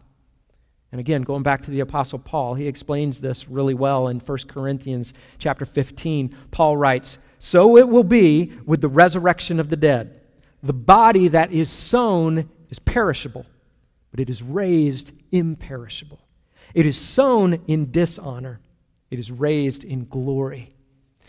And 0.93 1.01
again, 1.01 1.23
going 1.23 1.43
back 1.43 1.63
to 1.63 1.71
the 1.71 1.81
apostle 1.81 2.19
Paul, 2.19 2.55
he 2.55 2.69
explains 2.69 3.21
this 3.21 3.49
really 3.49 3.75
well 3.75 4.09
in 4.09 4.21
1 4.21 4.49
Corinthians 4.49 5.13
chapter 5.39 5.65
15. 5.65 6.35
Paul 6.51 6.77
writes, 6.77 7.19
"So 7.39 7.77
it 7.77 7.89
will 7.89 8.05
be 8.05 8.53
with 8.65 8.81
the 8.81 8.89
resurrection 8.89 9.61
of 9.61 9.69
the 9.69 9.77
dead. 9.77 10.21
The 10.63 10.73
body 10.73 11.29
that 11.29 11.53
is 11.53 11.71
sown 11.71 12.49
is 12.71 12.79
perishable, 12.79 13.47
but 14.11 14.21
it 14.21 14.31
is 14.31 14.43
raised 14.43 15.13
imperishable. 15.33 16.21
It 16.73 16.87
is 16.87 16.97
sown 16.97 17.55
in 17.67 17.91
dishonor, 17.91 18.61
it 19.11 19.19
is 19.19 19.31
raised 19.31 19.85
in 19.85 20.07
glory." 20.07 20.73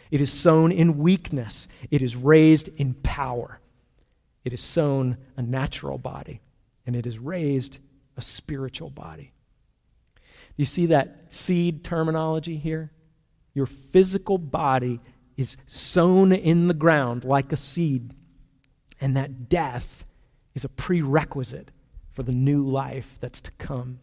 It 0.09 0.21
is 0.21 0.31
sown 0.31 0.71
in 0.71 0.99
weakness. 0.99 1.67
It 1.91 2.01
is 2.01 2.15
raised 2.15 2.69
in 2.77 2.93
power. 2.93 3.59
It 4.45 4.53
is 4.53 4.61
sown 4.61 5.17
a 5.35 5.41
natural 5.41 5.97
body, 5.97 6.39
and 6.85 6.95
it 6.95 7.05
is 7.05 7.19
raised 7.19 7.79
a 8.15 8.21
spiritual 8.21 8.89
body. 8.89 9.33
You 10.57 10.65
see 10.65 10.87
that 10.87 11.27
seed 11.29 11.83
terminology 11.83 12.57
here? 12.57 12.91
Your 13.53 13.67
physical 13.67 14.37
body 14.37 14.99
is 15.37 15.55
sown 15.67 16.31
in 16.33 16.67
the 16.67 16.73
ground 16.73 17.23
like 17.23 17.53
a 17.53 17.57
seed, 17.57 18.13
and 18.99 19.15
that 19.15 19.47
death 19.49 20.05
is 20.55 20.65
a 20.65 20.69
prerequisite 20.69 21.71
for 22.11 22.23
the 22.23 22.31
new 22.31 22.65
life 22.65 23.17
that's 23.21 23.39
to 23.41 23.51
come. 23.51 23.99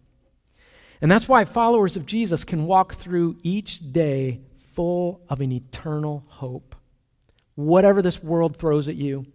And 1.01 1.11
that's 1.11 1.29
why 1.29 1.45
followers 1.45 1.97
of 1.97 2.07
Jesus 2.07 2.45
can 2.45 2.67
walk 2.67 2.95
through 2.95 3.37
each 3.43 3.93
day 3.93 4.41
full 4.75 5.21
of 5.29 5.41
an 5.41 5.53
eternal 5.53 6.25
hope. 6.29 6.77
Whatever 7.57 8.01
this 8.01 8.23
world 8.23 8.57
throws 8.57 8.89
at 8.89 8.95
you, 8.95 9.27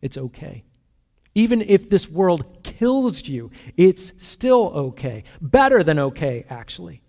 it's 0.00 0.18
okay. 0.18 0.64
Even 1.38 1.62
if 1.62 1.88
this 1.88 2.10
world 2.10 2.64
kills 2.64 3.28
you, 3.28 3.52
it's 3.76 4.12
still 4.18 4.72
okay. 4.74 5.22
Better 5.40 5.84
than 5.84 6.00
okay, 6.00 6.44
actually. 6.50 7.00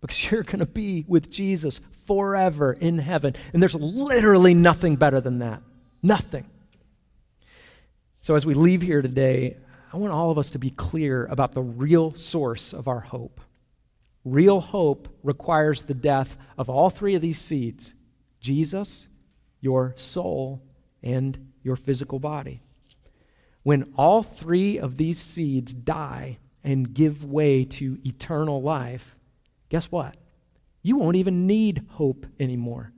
Because 0.00 0.30
you're 0.30 0.42
going 0.42 0.60
to 0.60 0.64
be 0.64 1.04
with 1.06 1.30
Jesus 1.30 1.82
forever 2.06 2.72
in 2.72 2.96
heaven. 2.96 3.36
And 3.52 3.60
there's 3.60 3.74
literally 3.74 4.54
nothing 4.54 4.96
better 4.96 5.20
than 5.20 5.40
that. 5.40 5.60
Nothing. 6.02 6.46
So, 8.22 8.36
as 8.36 8.46
we 8.46 8.54
leave 8.54 8.80
here 8.80 9.02
today, 9.02 9.58
I 9.92 9.98
want 9.98 10.14
all 10.14 10.30
of 10.30 10.38
us 10.38 10.48
to 10.50 10.58
be 10.58 10.70
clear 10.70 11.26
about 11.26 11.52
the 11.52 11.60
real 11.60 12.14
source 12.14 12.72
of 12.72 12.88
our 12.88 13.00
hope. 13.00 13.38
Real 14.24 14.62
hope 14.62 15.14
requires 15.22 15.82
the 15.82 15.92
death 15.92 16.38
of 16.56 16.70
all 16.70 16.88
three 16.88 17.16
of 17.16 17.20
these 17.20 17.38
seeds 17.38 17.92
Jesus, 18.40 19.08
your 19.60 19.92
soul, 19.98 20.62
and 21.02 21.52
your 21.62 21.76
physical 21.76 22.18
body. 22.18 22.62
When 23.62 23.92
all 23.96 24.22
three 24.22 24.78
of 24.78 24.96
these 24.96 25.20
seeds 25.20 25.74
die 25.74 26.38
and 26.64 26.92
give 26.92 27.24
way 27.24 27.64
to 27.64 27.98
eternal 28.04 28.62
life, 28.62 29.16
guess 29.68 29.90
what? 29.90 30.16
You 30.82 30.96
won't 30.96 31.16
even 31.16 31.46
need 31.46 31.84
hope 31.90 32.26
anymore. 32.38 32.92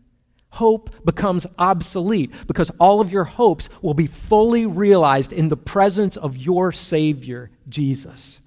Hope 0.50 1.04
becomes 1.04 1.46
obsolete 1.58 2.32
because 2.46 2.70
all 2.80 3.00
of 3.00 3.10
your 3.10 3.24
hopes 3.24 3.68
will 3.82 3.94
be 3.94 4.06
fully 4.06 4.66
realized 4.66 5.32
in 5.32 5.48
the 5.48 5.56
presence 5.56 6.16
of 6.16 6.36
your 6.36 6.72
Savior, 6.72 7.50
Jesus. 7.68 8.40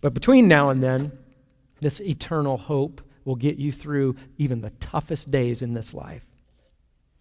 But 0.00 0.14
between 0.14 0.46
now 0.48 0.70
and 0.70 0.82
then, 0.82 1.12
this 1.80 2.00
eternal 2.00 2.56
hope 2.56 3.00
will 3.24 3.34
get 3.34 3.56
you 3.56 3.72
through 3.72 4.16
even 4.38 4.60
the 4.60 4.70
toughest 4.70 5.30
days 5.30 5.62
in 5.62 5.74
this 5.74 5.92
life. 5.92 6.24